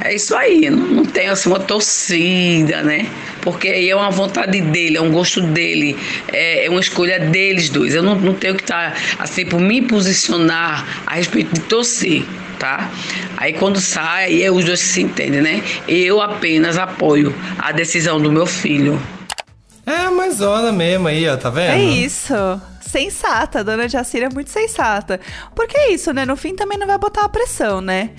É 0.00 0.14
isso 0.14 0.34
aí, 0.36 0.70
não, 0.70 0.86
não 0.86 1.04
tem 1.04 1.28
assim 1.28 1.48
uma 1.48 1.58
torcida, 1.58 2.82
né? 2.82 3.06
Porque 3.40 3.68
aí 3.68 3.88
é 3.88 3.96
uma 3.96 4.10
vontade 4.10 4.60
dele, 4.60 4.96
é 4.96 5.00
um 5.00 5.10
gosto 5.10 5.40
dele, 5.40 5.96
é, 6.28 6.66
é 6.66 6.70
uma 6.70 6.80
escolha 6.80 7.18
deles 7.18 7.68
dois. 7.68 7.94
Eu 7.94 8.02
não, 8.02 8.14
não 8.14 8.34
tenho 8.34 8.54
que 8.54 8.62
estar 8.62 8.94
assim 9.18 9.44
por 9.44 9.60
me 9.60 9.82
posicionar 9.82 11.02
a 11.06 11.14
respeito 11.14 11.54
de 11.54 11.60
torcer, 11.60 12.24
tá? 12.58 12.90
Aí 13.36 13.52
quando 13.52 13.80
sai, 13.80 14.24
aí 14.24 14.42
é 14.42 14.50
os 14.50 14.64
dois 14.64 14.80
se 14.80 15.02
entendem, 15.02 15.40
né? 15.40 15.62
Eu 15.86 16.20
apenas 16.20 16.76
apoio 16.76 17.34
a 17.58 17.72
decisão 17.72 18.20
do 18.20 18.30
meu 18.30 18.46
filho. 18.46 19.00
É, 19.86 20.10
mas 20.10 20.40
ona 20.40 20.70
mesmo 20.70 21.08
aí, 21.08 21.26
ó, 21.28 21.36
tá 21.36 21.48
vendo? 21.48 21.70
É 21.70 21.82
isso. 21.82 22.34
Sensata, 22.88 23.60
a 23.60 23.62
dona 23.62 23.88
Jacira 23.88 24.26
é 24.26 24.28
muito 24.30 24.50
sensata. 24.50 25.20
Porque 25.54 25.76
é 25.76 25.92
isso, 25.92 26.12
né? 26.12 26.24
No 26.24 26.36
fim 26.36 26.54
também 26.54 26.78
não 26.78 26.86
vai 26.86 26.98
botar 26.98 27.24
a 27.24 27.28
pressão, 27.28 27.80
né? 27.80 28.10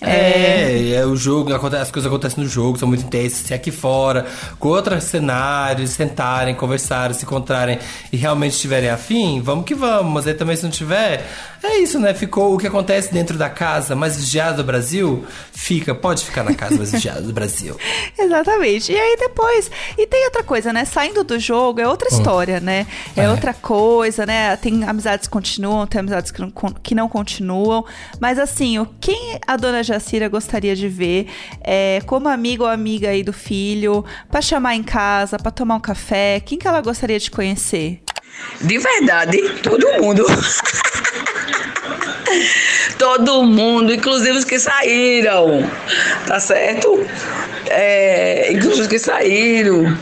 É, 0.00 0.92
é 0.94 1.04
o 1.06 1.16
jogo, 1.16 1.52
as 1.52 1.90
coisas 1.90 2.06
acontecem 2.06 2.42
no 2.44 2.48
jogo, 2.48 2.78
são 2.78 2.86
muito 2.86 3.04
intensas. 3.04 3.46
Se 3.46 3.54
aqui 3.54 3.70
fora, 3.72 4.26
com 4.58 4.68
outros 4.68 5.02
cenários, 5.04 5.90
sentarem, 5.90 6.54
conversarem, 6.54 7.14
se 7.14 7.24
encontrarem 7.24 7.78
e 8.12 8.16
realmente 8.16 8.52
estiverem 8.52 8.90
afim, 8.90 9.40
vamos 9.40 9.64
que 9.64 9.74
vamos. 9.74 10.12
Mas 10.12 10.26
aí 10.26 10.34
também 10.34 10.54
se 10.56 10.62
não 10.62 10.70
tiver, 10.70 11.26
é 11.62 11.78
isso, 11.78 11.98
né? 11.98 12.14
Ficou 12.14 12.54
o 12.54 12.58
que 12.58 12.66
acontece 12.66 13.12
dentro 13.12 13.36
da 13.36 13.48
casa 13.50 13.96
mais 13.96 14.16
vigiada 14.16 14.58
do 14.58 14.64
Brasil, 14.64 15.24
fica, 15.52 15.94
pode 15.94 16.24
ficar 16.24 16.44
na 16.44 16.54
casa 16.54 16.76
mais 16.76 16.92
vigiada 16.92 17.22
do 17.22 17.32
Brasil. 17.32 17.76
Exatamente. 18.16 18.92
E 18.92 18.96
aí 18.96 19.16
depois. 19.18 19.68
E 19.96 20.06
tem 20.06 20.24
outra 20.26 20.44
coisa, 20.44 20.72
né? 20.72 20.84
Saindo 20.84 21.24
do 21.24 21.40
jogo 21.40 21.80
é 21.80 21.88
outra 21.88 22.08
história, 22.08 22.60
né? 22.60 22.86
É, 23.16 23.22
É. 23.22 23.30
outra 23.30 23.52
coisa, 23.52 24.17
né? 24.26 24.56
Tem 24.56 24.84
amizades 24.84 25.26
que 25.26 25.32
continuam, 25.32 25.86
tem 25.86 26.00
amizades 26.00 26.30
que 26.30 26.40
não, 26.40 26.50
que 26.50 26.94
não 26.94 27.08
continuam. 27.08 27.84
Mas 28.20 28.38
assim, 28.38 28.78
o 28.78 28.86
quem 29.00 29.38
a 29.46 29.56
dona 29.56 29.82
Jacira 29.82 30.28
gostaria 30.28 30.74
de 30.74 30.88
ver 30.88 31.28
é, 31.62 32.00
como 32.06 32.28
amigo 32.28 32.64
ou 32.64 32.70
amiga 32.70 33.10
aí 33.10 33.22
do 33.22 33.32
filho, 33.32 34.04
pra 34.30 34.40
chamar 34.40 34.74
em 34.74 34.82
casa, 34.82 35.38
pra 35.38 35.50
tomar 35.50 35.76
um 35.76 35.80
café? 35.80 36.40
Quem 36.40 36.58
que 36.58 36.66
ela 36.66 36.80
gostaria 36.80 37.18
de 37.18 37.30
conhecer? 37.30 38.00
De 38.60 38.78
verdade, 38.78 39.38
todo 39.62 39.86
mundo. 40.00 40.24
todo 42.98 43.44
mundo, 43.44 43.92
inclusive 43.92 44.38
os 44.38 44.44
que 44.44 44.58
saíram, 44.58 45.68
tá 46.26 46.40
certo? 46.40 47.06
É, 47.66 48.52
inclusive 48.52 48.82
os 48.82 48.86
que 48.86 48.98
saíram. 48.98 49.96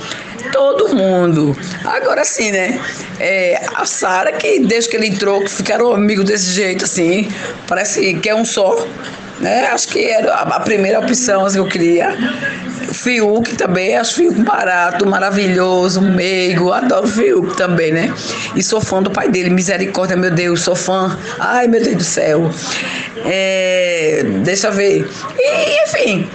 Todo 0.53 0.95
mundo. 0.95 1.57
Agora 1.85 2.25
sim, 2.25 2.51
né? 2.51 2.81
É, 3.19 3.61
a 3.75 3.85
Sara, 3.85 4.33
que 4.33 4.61
desde 4.61 4.91
que 4.91 4.97
ele 4.97 5.09
entrou, 5.09 5.41
que 5.43 5.51
ficaram 5.51 5.93
amigos 5.93 6.25
desse 6.25 6.53
jeito, 6.53 6.85
assim, 6.85 7.29
parece 7.67 8.15
que 8.15 8.29
é 8.29 8.35
um 8.35 8.45
só. 8.45 8.87
Né? 9.41 9.67
Acho 9.67 9.89
que 9.89 10.03
era 10.03 10.33
a 10.33 10.61
primeira 10.61 10.99
opção 10.99 11.45
assim, 11.45 11.57
que 11.57 11.61
eu 11.61 11.69
queria. 11.69 12.17
Fiuk 12.93 13.55
também, 13.57 13.97
acho 13.97 14.15
Fiuk 14.15 14.41
barato, 14.43 15.07
maravilhoso, 15.07 16.01
meigo, 16.01 16.73
adoro 16.73 17.07
Fiuk 17.07 17.55
também, 17.57 17.93
né? 17.93 18.15
E 18.55 18.63
sou 18.63 18.81
fã 18.81 19.03
do 19.03 19.11
pai 19.11 19.29
dele, 19.29 19.51
misericórdia, 19.51 20.17
meu 20.17 20.31
Deus, 20.31 20.63
sou 20.63 20.75
fã. 20.75 21.19
Ai, 21.39 21.67
meu 21.67 21.83
Deus 21.83 21.97
do 21.97 22.05
céu. 22.05 22.51
É, 23.27 24.25
deixa 24.43 24.69
eu 24.69 24.73
ver. 24.73 25.07
E, 25.39 25.83
enfim, 25.85 26.31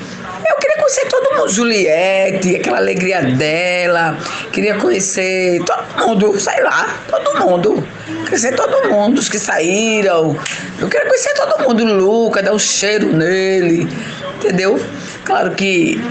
conhecer 0.91 1.07
todo 1.07 1.37
mundo, 1.37 1.49
Juliette, 1.49 2.55
aquela 2.57 2.77
alegria 2.77 3.21
dela, 3.21 4.17
queria 4.51 4.75
conhecer 4.75 5.63
todo 5.63 6.05
mundo, 6.05 6.37
sei 6.37 6.61
lá, 6.61 6.93
todo 7.07 7.39
mundo. 7.39 7.87
Conhecer 8.25 8.53
todo 8.55 8.89
mundo, 8.89 9.19
os 9.19 9.29
que 9.29 9.39
saíram. 9.39 10.37
Eu 10.79 10.89
queria 10.89 11.07
conhecer 11.07 11.33
todo 11.35 11.63
mundo, 11.63 11.85
Luca, 11.85 12.43
dar 12.43 12.53
um 12.53 12.59
cheiro 12.59 13.15
nele, 13.15 13.87
entendeu? 14.35 14.83
Claro 15.23 15.51
que 15.51 16.01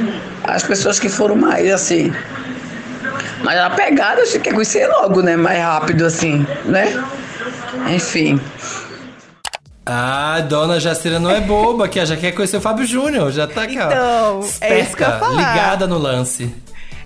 as 0.45 0.63
pessoas 0.63 0.99
que 0.99 1.11
foram 1.11 1.37
mais 1.37 1.71
assim. 1.71 2.11
Mas 3.43 3.59
a 3.59 3.69
pegada 3.69 4.25
você 4.25 4.39
quer 4.39 4.55
conhecer 4.55 4.87
logo, 4.87 5.21
né? 5.21 5.37
Mais 5.37 5.59
rápido 5.63 6.07
assim, 6.07 6.47
né? 6.65 7.05
Enfim. 7.91 8.41
Ah, 9.85 10.41
dona 10.49 10.79
Jacira 10.79 11.19
não 11.19 11.31
é 11.31 11.41
boba, 11.41 11.89
que 11.89 11.99
já 12.05 12.17
quer 12.17 12.33
conhecer 12.33 12.59
o 12.59 12.61
Fábio 12.61 12.85
Júnior, 12.87 13.33
já 13.33 13.47
tá 13.47 13.67
ó. 13.79 13.87
Então, 13.87 14.41
é 14.41 14.45
isso 14.45 14.61
que 14.61 15.03
eu 15.03 15.09
ia 15.09 15.15
esperta, 15.15 15.19
falar. 15.19 15.55
ligada 15.55 15.87
no 15.87 15.99
lance. 15.99 16.55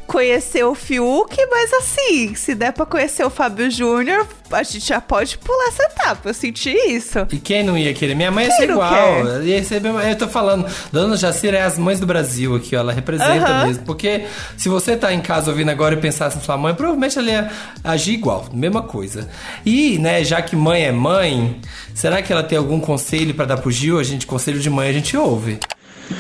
Conhecer 0.07 0.65
o 0.65 0.75
Fiuk, 0.75 1.37
mas 1.51 1.73
assim, 1.73 2.35
se 2.35 2.55
der 2.55 2.73
pra 2.73 2.87
conhecer 2.87 3.25
o 3.25 3.31
Fábio 3.31 3.71
Júnior, 3.71 4.27
a 4.51 4.63
gente 4.63 4.87
já 4.87 5.01
pode 5.01 5.37
pular 5.39 5.69
essa 5.69 5.83
etapa. 5.85 6.29
Eu 6.29 6.35
senti 6.35 6.71
isso. 6.71 7.27
E 7.33 7.39
quem 7.39 7.63
não 7.63 7.77
ia 7.77 7.93
querer? 7.93 8.15
Minha 8.15 8.31
mãe 8.31 8.47
ia 8.47 8.53
ser 8.53 8.71
igual. 8.71 9.43
Ia 9.43 9.65
ser 9.65 9.83
eu 9.85 10.17
tô 10.17 10.29
falando, 10.29 10.67
Dona 10.93 11.17
Jacira 11.17 11.59
é 11.59 11.63
as 11.63 11.79
mães 11.79 11.99
do 11.99 12.07
Brasil 12.07 12.55
aqui, 12.55 12.77
ó. 12.77 12.81
Ela 12.81 12.93
representa 12.93 13.65
mesmo. 13.67 13.85
Porque 13.85 14.27
se 14.57 14.69
você 14.69 14.97
tá 14.97 15.13
em 15.13 15.21
casa 15.21 15.51
ouvindo 15.51 15.71
agora 15.71 15.95
e 15.95 15.99
pensasse 15.99 16.37
na 16.37 16.43
sua 16.43 16.57
mãe, 16.57 16.75
provavelmente 16.75 17.19
ela 17.19 17.31
ia 17.31 17.51
agir 17.83 18.13
igual, 18.13 18.49
mesma 18.53 18.83
coisa. 18.83 19.29
E, 19.65 19.99
né, 19.99 20.23
já 20.23 20.41
que 20.43 20.55
mãe 20.55 20.85
é 20.85 20.93
mãe, 20.93 21.61
será 21.95 22.23
que 22.23 22.33
ela 22.33 22.43
tem 22.43 22.59
algum 22.59 22.79
conselho 22.79 23.35
pra 23.35 23.47
dar 23.47 23.57
pro 23.57 23.71
Gil? 23.71 23.99
A 23.99 24.05
gente, 24.05 24.27
conselho 24.27 24.61
de 24.61 24.71
mãe, 24.71 24.89
a 24.89 24.93
gente 24.93 25.17
ouve. 25.17 25.59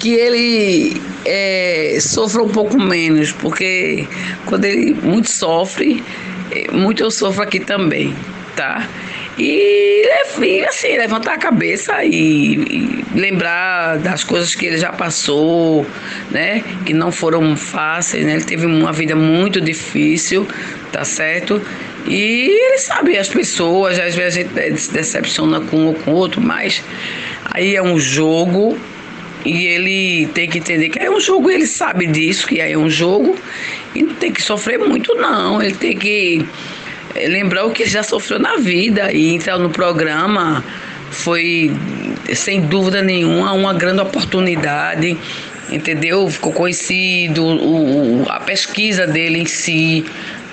Que 0.00 0.14
ele 0.14 1.00
é, 1.24 1.98
sofra 2.00 2.42
um 2.42 2.48
pouco 2.48 2.80
menos, 2.80 3.32
porque 3.32 4.06
quando 4.46 4.64
ele 4.64 4.94
muito 4.94 5.30
sofre, 5.30 6.02
eh, 6.50 6.70
muito 6.72 7.02
eu 7.02 7.10
sofro 7.10 7.42
aqui 7.42 7.60
também, 7.60 8.14
tá? 8.56 8.88
E, 9.36 10.08
assim, 10.68 10.96
levantar 10.96 11.34
a 11.34 11.38
cabeça 11.38 12.04
e, 12.04 12.54
e 12.54 13.04
lembrar 13.14 13.98
das 13.98 14.22
coisas 14.22 14.54
que 14.54 14.66
ele 14.66 14.78
já 14.78 14.92
passou, 14.92 15.84
né? 16.30 16.62
Que 16.86 16.94
não 16.94 17.10
foram 17.10 17.56
fáceis, 17.56 18.24
né? 18.24 18.34
Ele 18.34 18.44
teve 18.44 18.64
uma 18.64 18.92
vida 18.92 19.16
muito 19.16 19.60
difícil, 19.60 20.46
tá 20.92 21.04
certo? 21.04 21.60
E 22.06 22.48
ele 22.48 22.78
sabe, 22.78 23.18
as 23.18 23.28
pessoas, 23.28 23.98
às 23.98 24.14
vezes 24.14 24.46
a 24.56 24.60
gente 24.60 24.80
se 24.80 24.92
decepciona 24.92 25.60
com 25.60 25.78
um 25.78 25.86
ou 25.88 25.94
com 25.94 26.12
outro, 26.12 26.40
mas 26.40 26.82
aí 27.44 27.74
é 27.74 27.82
um 27.82 27.98
jogo 27.98 28.78
e 29.44 29.66
ele 29.66 30.26
tem 30.28 30.48
que 30.48 30.58
entender 30.58 30.88
que 30.88 30.98
é 30.98 31.10
um 31.10 31.20
jogo, 31.20 31.50
ele 31.50 31.66
sabe 31.66 32.06
disso, 32.06 32.46
que 32.46 32.60
é 32.60 32.76
um 32.76 32.88
jogo, 32.88 33.36
e 33.94 34.02
não 34.02 34.14
tem 34.14 34.32
que 34.32 34.42
sofrer 34.42 34.78
muito, 34.78 35.14
não. 35.14 35.62
Ele 35.62 35.74
tem 35.74 35.96
que 35.96 36.44
eh, 37.14 37.28
lembrar 37.28 37.66
o 37.66 37.70
que 37.70 37.82
ele 37.82 37.90
já 37.90 38.02
sofreu 38.02 38.38
na 38.38 38.56
vida 38.56 39.12
e 39.12 39.34
entrar 39.34 39.58
no 39.58 39.70
programa 39.70 40.64
foi, 41.10 41.70
sem 42.34 42.62
dúvida 42.62 43.02
nenhuma, 43.02 43.52
uma 43.52 43.74
grande 43.74 44.00
oportunidade. 44.00 45.16
Entendeu? 45.70 46.28
Ficou 46.28 46.52
conhecido, 46.52 47.42
o, 47.42 48.26
a 48.28 48.38
pesquisa 48.38 49.06
dele 49.06 49.38
em 49.38 49.46
si, 49.46 50.04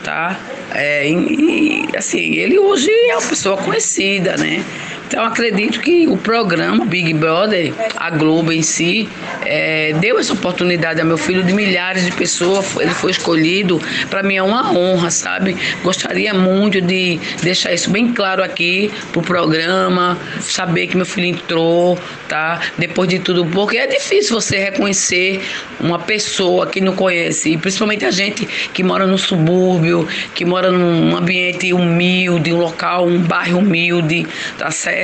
tá? 0.03 0.39
É, 0.73 1.09
e, 1.09 1.85
assim, 1.97 2.35
ele 2.35 2.57
hoje 2.57 2.89
é 3.09 3.17
uma 3.17 3.27
pessoa 3.27 3.57
conhecida, 3.57 4.37
né? 4.37 4.63
Então 5.11 5.25
acredito 5.25 5.81
que 5.81 6.07
o 6.07 6.15
programa 6.15 6.85
Big 6.85 7.13
Brother, 7.13 7.73
a 7.97 8.09
Globo 8.09 8.49
em 8.49 8.61
si, 8.61 9.09
é, 9.45 9.91
deu 9.99 10.17
essa 10.17 10.31
oportunidade 10.31 11.01
a 11.01 11.03
meu 11.03 11.17
filho 11.17 11.43
de 11.43 11.51
milhares 11.51 12.05
de 12.05 12.13
pessoas. 12.13 12.77
Ele 12.77 12.91
foi 12.91 13.11
escolhido. 13.11 13.81
Para 14.09 14.23
mim 14.23 14.37
é 14.37 14.41
uma 14.41 14.71
honra, 14.71 15.11
sabe? 15.11 15.57
Gostaria 15.83 16.33
muito 16.33 16.79
de 16.79 17.19
deixar 17.43 17.73
isso 17.73 17.89
bem 17.89 18.13
claro 18.13 18.41
aqui 18.41 18.89
pro 19.11 19.21
programa, 19.21 20.17
saber 20.39 20.87
que 20.87 20.95
meu 20.95 21.05
filho 21.05 21.27
entrou, 21.27 21.99
tá? 22.29 22.61
Depois 22.77 23.09
de 23.09 23.19
tudo, 23.19 23.45
porque 23.47 23.75
é 23.75 23.87
difícil 23.87 24.39
você 24.39 24.59
reconhecer 24.59 25.41
uma 25.77 25.99
pessoa 25.99 26.67
que 26.67 26.79
não 26.79 26.95
conhece, 26.95 27.51
e 27.51 27.57
principalmente 27.57 28.05
a 28.05 28.11
gente 28.11 28.45
que 28.45 28.81
mora 28.81 29.05
no 29.05 29.17
subúrbio, 29.17 30.07
que 30.33 30.45
mora 30.45 30.71
num 30.71 31.17
ambiente 31.17 31.73
humilde, 31.73 32.53
um 32.53 32.59
local, 32.59 33.05
um 33.05 33.19
bairro 33.19 33.59
humilde, 33.59 34.25
tá 34.57 34.71
certo? 34.71 35.00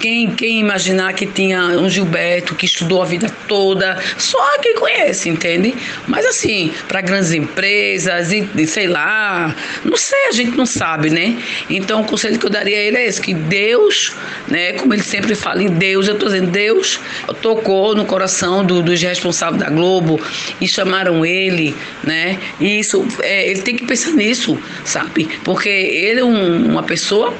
Quem, 0.00 0.30
quem 0.34 0.60
imaginar 0.60 1.12
que 1.14 1.26
tinha 1.26 1.60
um 1.78 1.88
Gilberto 1.88 2.54
que 2.54 2.66
estudou 2.66 3.02
a 3.02 3.06
vida 3.06 3.30
toda, 3.46 3.98
só 4.16 4.58
quem 4.60 4.74
conhece, 4.74 5.28
entende? 5.28 5.74
Mas 6.06 6.26
assim, 6.26 6.72
para 6.86 7.00
grandes 7.00 7.32
empresas 7.32 8.32
e, 8.32 8.66
sei 8.66 8.86
lá, 8.86 9.54
não 9.84 9.96
sei, 9.96 10.26
a 10.28 10.32
gente 10.32 10.56
não 10.56 10.66
sabe, 10.66 11.10
né? 11.10 11.36
Então 11.68 12.02
o 12.02 12.04
conselho 12.04 12.38
que 12.38 12.46
eu 12.46 12.50
daria 12.50 12.76
a 12.76 12.80
ele 12.80 12.96
é 12.96 13.06
esse, 13.06 13.20
que 13.20 13.34
Deus, 13.34 14.12
né, 14.48 14.72
como 14.74 14.92
ele 14.94 15.02
sempre 15.02 15.34
fala 15.34 15.62
em 15.62 15.68
Deus, 15.68 16.08
eu 16.08 16.16
tô 16.18 16.26
dizendo, 16.26 16.50
Deus 16.50 17.00
tocou 17.42 17.94
no 17.94 18.04
coração 18.04 18.64
do- 18.64 18.82
dos 18.82 19.00
responsáveis 19.02 19.62
da 19.62 19.70
Globo 19.70 20.20
e 20.60 20.66
chamaram 20.68 21.24
ele, 21.24 21.74
né? 22.04 22.38
E 22.60 22.78
isso, 22.78 23.06
é, 23.20 23.48
ele 23.50 23.62
tem 23.62 23.76
que 23.76 23.84
pensar 23.86 24.12
nisso, 24.12 24.58
sabe? 24.84 25.28
Porque 25.44 25.68
ele 25.68 26.20
é 26.20 26.24
um- 26.24 26.66
uma 26.72 26.82
pessoa 26.82 27.34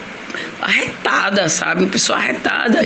arretada, 0.60 1.48
sabe? 1.48 1.82
Uma 1.82 1.90
pessoa 1.90 2.18
arretada 2.18 2.80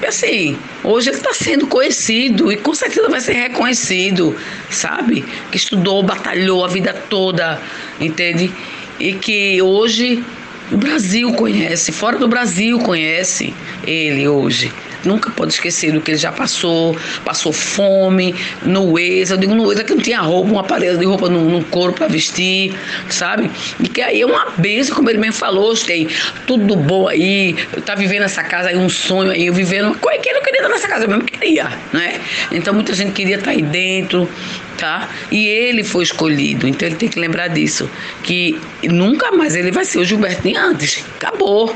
que 0.00 0.06
assim, 0.06 0.56
hoje 0.82 1.10
ele 1.10 1.18
está 1.18 1.34
sendo 1.34 1.66
conhecido 1.66 2.50
e 2.50 2.56
com 2.56 2.74
certeza 2.74 3.08
vai 3.08 3.20
ser 3.20 3.34
reconhecido, 3.34 4.34
sabe? 4.70 5.24
Que 5.50 5.58
estudou, 5.58 6.02
batalhou 6.02 6.64
a 6.64 6.68
vida 6.68 6.94
toda, 7.10 7.60
entende? 8.00 8.50
E 8.98 9.12
que 9.12 9.60
hoje 9.60 10.24
o 10.72 10.76
Brasil 10.76 11.32
conhece, 11.34 11.92
fora 11.92 12.18
do 12.18 12.26
Brasil 12.26 12.78
conhece 12.78 13.54
ele 13.86 14.26
hoje. 14.26 14.72
Nunca 15.04 15.30
pode 15.30 15.52
esquecer 15.52 15.92
do 15.92 16.00
que 16.00 16.12
ele 16.12 16.18
já 16.18 16.32
passou, 16.32 16.96
passou 17.24 17.52
fome, 17.52 18.34
nueza, 18.62 19.34
eu 19.34 19.38
digo 19.38 19.54
nueza 19.54 19.84
que 19.84 19.94
não 19.94 20.02
tinha 20.02 20.20
roupa, 20.20 20.50
um 20.50 20.58
aparelho 20.58 20.98
de 20.98 21.04
roupa 21.04 21.28
no, 21.28 21.48
no 21.48 21.64
corpo 21.64 21.98
para 21.98 22.08
vestir, 22.08 22.74
sabe? 23.08 23.50
E 23.80 23.88
que 23.88 24.02
aí 24.02 24.20
é 24.20 24.26
uma 24.26 24.50
benção, 24.56 24.96
como 24.96 25.08
ele 25.08 25.18
mesmo 25.18 25.34
falou, 25.34 25.74
tem 25.76 26.08
tudo 26.46 26.74
bom 26.76 27.08
aí, 27.08 27.54
tá 27.84 27.94
vivendo 27.94 28.22
essa 28.22 28.42
casa 28.42 28.70
aí, 28.70 28.76
um 28.76 28.88
sonho 28.88 29.30
aí, 29.30 29.46
eu 29.46 29.54
vivendo, 29.54 29.96
quem 29.98 30.20
que 30.20 30.30
eu 30.30 30.42
queria 30.42 30.60
estar 30.60 30.68
nessa 30.68 30.88
casa, 30.88 31.04
eu 31.04 31.08
mesmo 31.08 31.24
queria, 31.24 31.70
né? 31.92 32.20
Então 32.50 32.74
muita 32.74 32.92
gente 32.94 33.12
queria 33.12 33.36
estar 33.36 33.52
aí 33.52 33.62
dentro, 33.62 34.28
tá? 34.76 35.08
E 35.30 35.46
ele 35.46 35.84
foi 35.84 36.04
escolhido, 36.04 36.66
então 36.66 36.88
ele 36.88 36.96
tem 36.96 37.08
que 37.08 37.18
lembrar 37.18 37.48
disso, 37.48 37.90
que 38.22 38.58
nunca 38.84 39.32
mais 39.32 39.54
ele 39.54 39.70
vai 39.70 39.84
ser 39.84 39.98
o 39.98 40.04
Gilberto 40.04 40.48
antes, 40.56 41.04
acabou. 41.16 41.74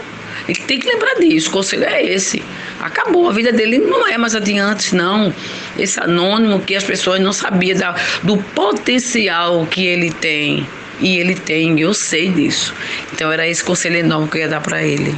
Ele 0.48 0.58
tem 0.60 0.78
que 0.78 0.88
lembrar 0.88 1.14
disso, 1.14 1.50
o 1.50 1.52
conselho 1.52 1.84
é 1.84 2.04
esse. 2.04 2.42
Acabou, 2.82 3.28
a 3.28 3.32
vida 3.32 3.52
dele 3.52 3.78
não 3.78 4.06
é 4.08 4.18
mais 4.18 4.34
adiante, 4.34 4.94
não. 4.94 5.32
Esse 5.78 6.00
anônimo 6.00 6.60
que 6.60 6.74
as 6.74 6.84
pessoas 6.84 7.20
não 7.20 7.32
sabiam 7.32 7.78
da- 7.78 7.94
do 8.22 8.36
potencial 8.36 9.64
que 9.66 9.86
ele 9.86 10.10
tem. 10.10 10.66
E 11.00 11.16
ele 11.18 11.34
tem, 11.34 11.80
eu 11.80 11.94
sei 11.94 12.28
disso. 12.28 12.74
Então 13.12 13.30
era 13.32 13.46
esse 13.48 13.62
conselho 13.64 13.96
enorme 13.96 14.28
que 14.28 14.36
eu 14.36 14.42
ia 14.42 14.48
dar 14.48 14.60
pra 14.60 14.82
ele. 14.82 15.16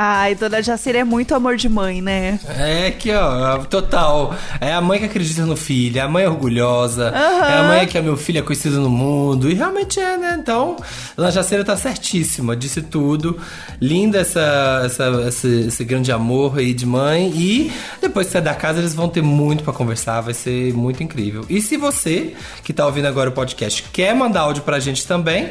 Ai, 0.00 0.36
Dona 0.36 0.62
Jacira 0.62 0.98
é 0.98 1.02
muito 1.02 1.34
amor 1.34 1.56
de 1.56 1.68
mãe, 1.68 2.00
né? 2.00 2.38
É 2.46 2.86
aqui, 2.86 3.10
ó, 3.12 3.58
total. 3.64 4.32
É 4.60 4.72
a 4.72 4.80
mãe 4.80 5.00
que 5.00 5.06
acredita 5.06 5.44
no 5.44 5.56
filho, 5.56 5.98
é 5.98 6.02
a 6.02 6.06
mãe 6.06 6.24
orgulhosa, 6.24 7.08
é 7.08 7.54
a 7.58 7.64
mãe 7.64 7.84
que 7.84 7.98
é 7.98 8.00
meu 8.00 8.16
filho 8.16 8.38
é 8.38 8.42
conhecido 8.42 8.80
no 8.80 8.88
mundo. 8.88 9.50
E 9.50 9.54
realmente 9.54 9.98
é, 9.98 10.16
né? 10.16 10.36
Então, 10.40 10.76
Dona 11.16 11.32
Jaceira 11.32 11.64
tá 11.64 11.76
certíssima, 11.76 12.54
disse 12.54 12.80
tudo. 12.80 13.40
Linda 13.80 14.20
essa, 14.20 14.82
essa, 14.86 15.24
esse, 15.26 15.48
esse 15.66 15.84
grande 15.84 16.12
amor 16.12 16.60
aí 16.60 16.72
de 16.72 16.86
mãe. 16.86 17.32
E 17.34 17.72
depois 18.00 18.28
que 18.28 18.34
sair 18.34 18.42
da 18.42 18.54
casa, 18.54 18.78
eles 18.78 18.94
vão 18.94 19.08
ter 19.08 19.20
muito 19.22 19.64
pra 19.64 19.72
conversar, 19.72 20.20
vai 20.20 20.32
ser 20.32 20.72
muito 20.74 21.02
incrível. 21.02 21.44
E 21.50 21.60
se 21.60 21.76
você, 21.76 22.34
que 22.62 22.72
tá 22.72 22.86
ouvindo 22.86 23.06
agora 23.06 23.30
o 23.30 23.32
podcast, 23.32 23.82
quer 23.92 24.14
mandar 24.14 24.42
áudio 24.42 24.62
pra 24.62 24.78
gente 24.78 25.04
também, 25.08 25.50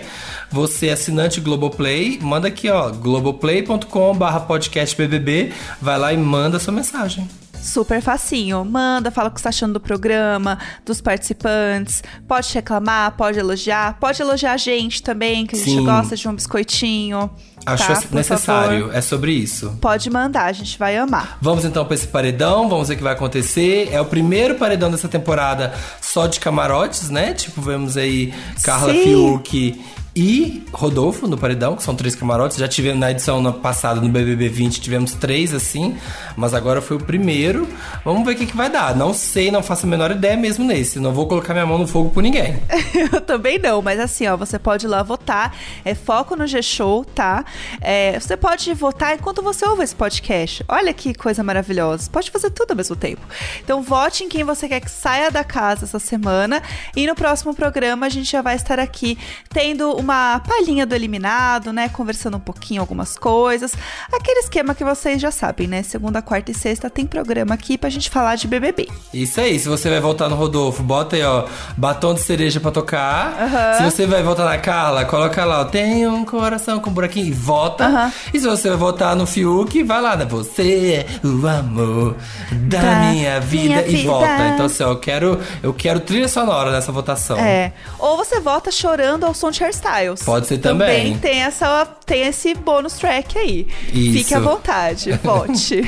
você 0.51 0.87
é 0.87 0.93
assinante 0.93 1.39
Globoplay, 1.39 2.19
manda 2.21 2.47
aqui, 2.47 2.69
ó, 2.69 2.89
globoplay.com 2.89 4.17
podcast 4.47 4.95
BBB, 4.95 5.53
vai 5.81 5.97
lá 5.97 6.13
e 6.13 6.17
manda 6.17 6.59
sua 6.59 6.73
mensagem. 6.73 7.27
Super 7.61 8.01
facinho. 8.01 8.63
Manda, 8.63 9.11
fala 9.11 9.27
o 9.27 9.31
que 9.31 9.39
você 9.39 9.43
tá 9.43 9.49
achando 9.49 9.73
do 9.73 9.79
programa, 9.79 10.57
dos 10.85 11.01
participantes. 11.01 12.01
Pode 12.27 12.53
reclamar, 12.53 13.11
pode 13.17 13.37
elogiar. 13.37 13.97
Pode 13.99 14.21
elogiar 14.21 14.53
a 14.53 14.57
gente 14.57 15.03
também, 15.03 15.45
que 15.45 15.55
a 15.55 15.59
gente 15.59 15.71
Sim. 15.71 15.83
gosta 15.83 16.15
de 16.15 16.27
um 16.29 16.33
biscoitinho. 16.33 17.29
Acho 17.65 17.87
tá? 17.87 18.03
Necessário, 18.11 18.81
favor. 18.85 18.95
é 18.95 19.01
sobre 19.01 19.33
isso. 19.33 19.77
Pode 19.81 20.09
mandar, 20.09 20.45
a 20.45 20.53
gente 20.53 20.79
vai 20.79 20.95
amar. 20.95 21.37
Vamos 21.41 21.65
então 21.65 21.83
pra 21.83 21.95
esse 21.95 22.07
paredão, 22.07 22.69
vamos 22.69 22.87
ver 22.87 22.93
o 22.93 22.97
que 22.97 23.03
vai 23.03 23.13
acontecer. 23.13 23.89
É 23.91 23.99
o 23.99 24.05
primeiro 24.05 24.55
paredão 24.55 24.89
dessa 24.89 25.09
temporada 25.09 25.73
só 25.99 26.27
de 26.27 26.39
camarotes, 26.39 27.09
né? 27.09 27.33
Tipo, 27.33 27.61
vemos 27.61 27.97
aí 27.97 28.33
Carla 28.63 28.93
Sim. 28.93 29.03
Fiuk 29.03 29.81
e 30.17 30.63
Rodolfo 30.73 31.27
no 31.27 31.37
paredão, 31.37 31.75
que 31.75 31.83
são 31.83 31.95
três 31.95 32.15
camarotes. 32.15 32.57
Já 32.57 32.67
tivemos 32.67 32.99
na 32.99 33.11
edição 33.11 33.53
passada, 33.53 34.01
no 34.01 34.09
BBB 34.09 34.49
20, 34.49 34.81
tivemos 34.81 35.13
três 35.13 35.53
assim, 35.53 35.95
mas 36.35 36.55
agora 36.55 36.81
foi 36.81 36.97
o 36.97 36.99
primeiro. 36.99 37.67
Vamos 38.03 38.25
ver 38.25 38.31
o 38.31 38.35
que, 38.35 38.47
que 38.47 38.57
vai 38.57 38.67
dar. 38.67 38.95
Não 38.95 39.13
sei, 39.13 39.51
não 39.51 39.61
faço 39.61 39.85
a 39.85 39.89
menor 39.89 40.09
ideia 40.09 40.35
mesmo 40.35 40.65
nesse. 40.65 40.99
Não 40.99 41.13
vou 41.13 41.27
colocar 41.27 41.53
minha 41.53 41.67
mão 41.67 41.77
no 41.77 41.85
fogo 41.85 42.09
por 42.09 42.23
ninguém. 42.23 42.59
Eu 43.13 43.21
também 43.21 43.59
não, 43.59 43.79
mas 43.79 43.99
assim, 43.99 44.25
ó, 44.25 44.35
você 44.35 44.57
pode 44.57 44.87
ir 44.87 44.89
lá 44.89 45.03
votar. 45.03 45.55
É 45.85 45.93
foco 45.93 46.35
no 46.35 46.47
G-Show, 46.47 47.05
tá? 47.05 47.45
É, 47.79 48.19
você 48.19 48.35
pode 48.35 48.73
votar 48.73 49.13
enquanto 49.13 49.43
você 49.43 49.67
ouve 49.67 49.83
esse 49.83 49.95
podcast. 49.95 50.65
Olha 50.67 50.91
que 50.93 51.13
coisa 51.13 51.43
maravilhosa. 51.43 52.09
Pode 52.09 52.31
fazer 52.31 52.49
tudo 52.49 52.71
ao 52.71 52.77
mesmo 52.77 52.95
tempo. 52.95 53.21
Então 53.63 53.83
vote 53.83 54.23
em 54.23 54.29
quem 54.29 54.43
você 54.43 54.67
quer 54.67 54.79
que 54.79 54.89
saia 54.89 55.29
da 55.29 55.43
casa 55.43 55.85
essa 55.85 55.99
semana. 55.99 56.63
E 56.95 57.05
no 57.05 57.13
próximo 57.13 57.53
programa 57.53 58.07
a 58.07 58.09
gente 58.09 58.31
já 58.31 58.41
vai 58.41 58.55
estar 58.55 58.79
aqui 58.79 59.15
tendo 59.53 59.91
uma 59.91 60.06
palhinha 60.45 60.85
do 60.85 60.95
eliminado, 60.95 61.71
né? 61.73 61.89
Conversando 61.89 62.37
um 62.37 62.39
pouquinho 62.39 62.81
algumas 62.81 63.17
coisas. 63.17 63.73
Aquele 64.11 64.39
esquema 64.41 64.73
que 64.75 64.83
vocês 64.83 65.21
já 65.21 65.31
sabem, 65.31 65.67
né? 65.67 65.83
Segunda, 65.83 66.21
quarta 66.21 66.51
e 66.51 66.53
sexta 66.53 66.89
tem 66.89 67.05
programa 67.05 67.53
aqui 67.55 67.77
pra 67.77 67.89
gente 67.89 68.09
falar 68.09 68.35
de 68.35 68.47
BBB. 68.47 68.87
Isso 69.13 69.39
aí, 69.41 69.59
se 69.59 69.67
você 69.67 69.89
vai 69.89 69.99
voltar 69.99 70.29
no 70.29 70.35
Rodolfo, 70.35 70.83
bota 70.83 71.15
aí, 71.15 71.23
ó, 71.23 71.45
batom 71.75 72.13
de 72.13 72.21
cereja 72.21 72.59
pra 72.59 72.71
tocar. 72.71 73.35
Aham. 73.41 73.73
Se 73.77 73.83
você 73.83 74.05
vai 74.05 74.23
votar 74.23 74.45
na 74.45 74.57
Carla, 74.57 75.05
coloca 75.05 75.43
lá, 75.45 75.61
ó, 75.61 75.65
tem 75.65 76.07
um 76.07 76.23
coração 76.25 76.79
com 76.79 76.89
buraquinho 76.91 77.27
e 77.27 77.31
vota. 77.31 77.85
Aham. 77.85 78.11
E 78.33 78.39
se 78.39 78.47
você 78.47 78.69
vai 78.69 78.77
votar 78.77 79.15
no 79.15 79.25
Fiuk, 79.25 79.83
vai 79.83 80.01
lá, 80.01 80.15
né? 80.15 80.25
Você 80.25 81.05
é 81.23 81.27
o 81.27 81.47
amor 81.47 82.15
da, 82.51 82.81
Da 82.81 82.95
minha 83.11 83.39
vida 83.39 83.65
minha 83.67 83.81
e 83.87 83.95
vida. 83.97 84.09
vota. 84.09 84.47
Então, 84.53 84.65
assim, 84.65 84.83
ó, 84.83 84.89
eu 84.89 84.99
quero, 84.99 85.39
eu 85.63 85.73
quero 85.73 85.99
trilha 85.99 86.27
sonora 86.27 86.71
nessa 86.71 86.91
votação. 86.91 87.37
É. 87.37 87.71
Ou 87.99 88.17
você 88.17 88.39
vota 88.39 88.71
chorando 88.71 89.25
ao 89.25 89.33
som 89.33 89.51
de 89.51 89.59
hairstyles. 89.97 90.23
Pode 90.23 90.47
ser 90.47 90.57
também. 90.59 91.13
Também 91.13 91.17
tem, 91.19 91.41
essa, 91.41 91.85
tem 92.05 92.23
esse 92.23 92.53
bônus 92.53 92.93
track 92.93 93.37
aí. 93.37 93.67
Isso. 93.93 94.19
Fique 94.19 94.33
à 94.33 94.39
vontade, 94.39 95.11
vote. 95.23 95.81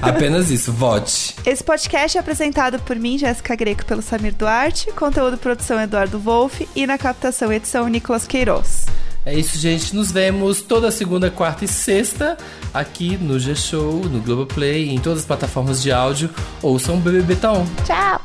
Apenas 0.00 0.50
isso, 0.50 0.72
vote. 0.72 1.34
Esse 1.44 1.62
podcast 1.62 2.16
é 2.16 2.20
apresentado 2.20 2.78
por 2.80 2.96
mim, 2.96 3.18
Jéssica 3.18 3.54
Greco, 3.56 3.84
pelo 3.84 4.02
Samir 4.02 4.34
Duarte, 4.34 4.90
conteúdo 4.92 5.34
e 5.34 5.38
produção 5.38 5.80
Eduardo 5.80 6.18
Wolff 6.18 6.68
e 6.74 6.86
na 6.86 6.98
captação 6.98 7.52
e 7.52 7.56
edição 7.56 7.88
Nicolas 7.88 8.26
Queiroz. 8.26 8.86
É 9.26 9.34
isso, 9.34 9.58
gente. 9.58 9.94
Nos 9.96 10.12
vemos 10.12 10.60
toda 10.60 10.90
segunda, 10.90 11.30
quarta 11.30 11.64
e 11.64 11.68
sexta 11.68 12.36
aqui 12.74 13.16
no 13.16 13.38
G-Show, 13.38 14.04
no 14.04 14.20
Globoplay, 14.20 14.90
em 14.90 14.98
todas 14.98 15.20
as 15.20 15.24
plataformas 15.24 15.82
de 15.82 15.90
áudio. 15.90 16.28
Ouçam 16.60 16.96
o 16.96 17.00
BBB 17.00 17.38
On. 17.46 17.64
Tchau! 17.86 18.20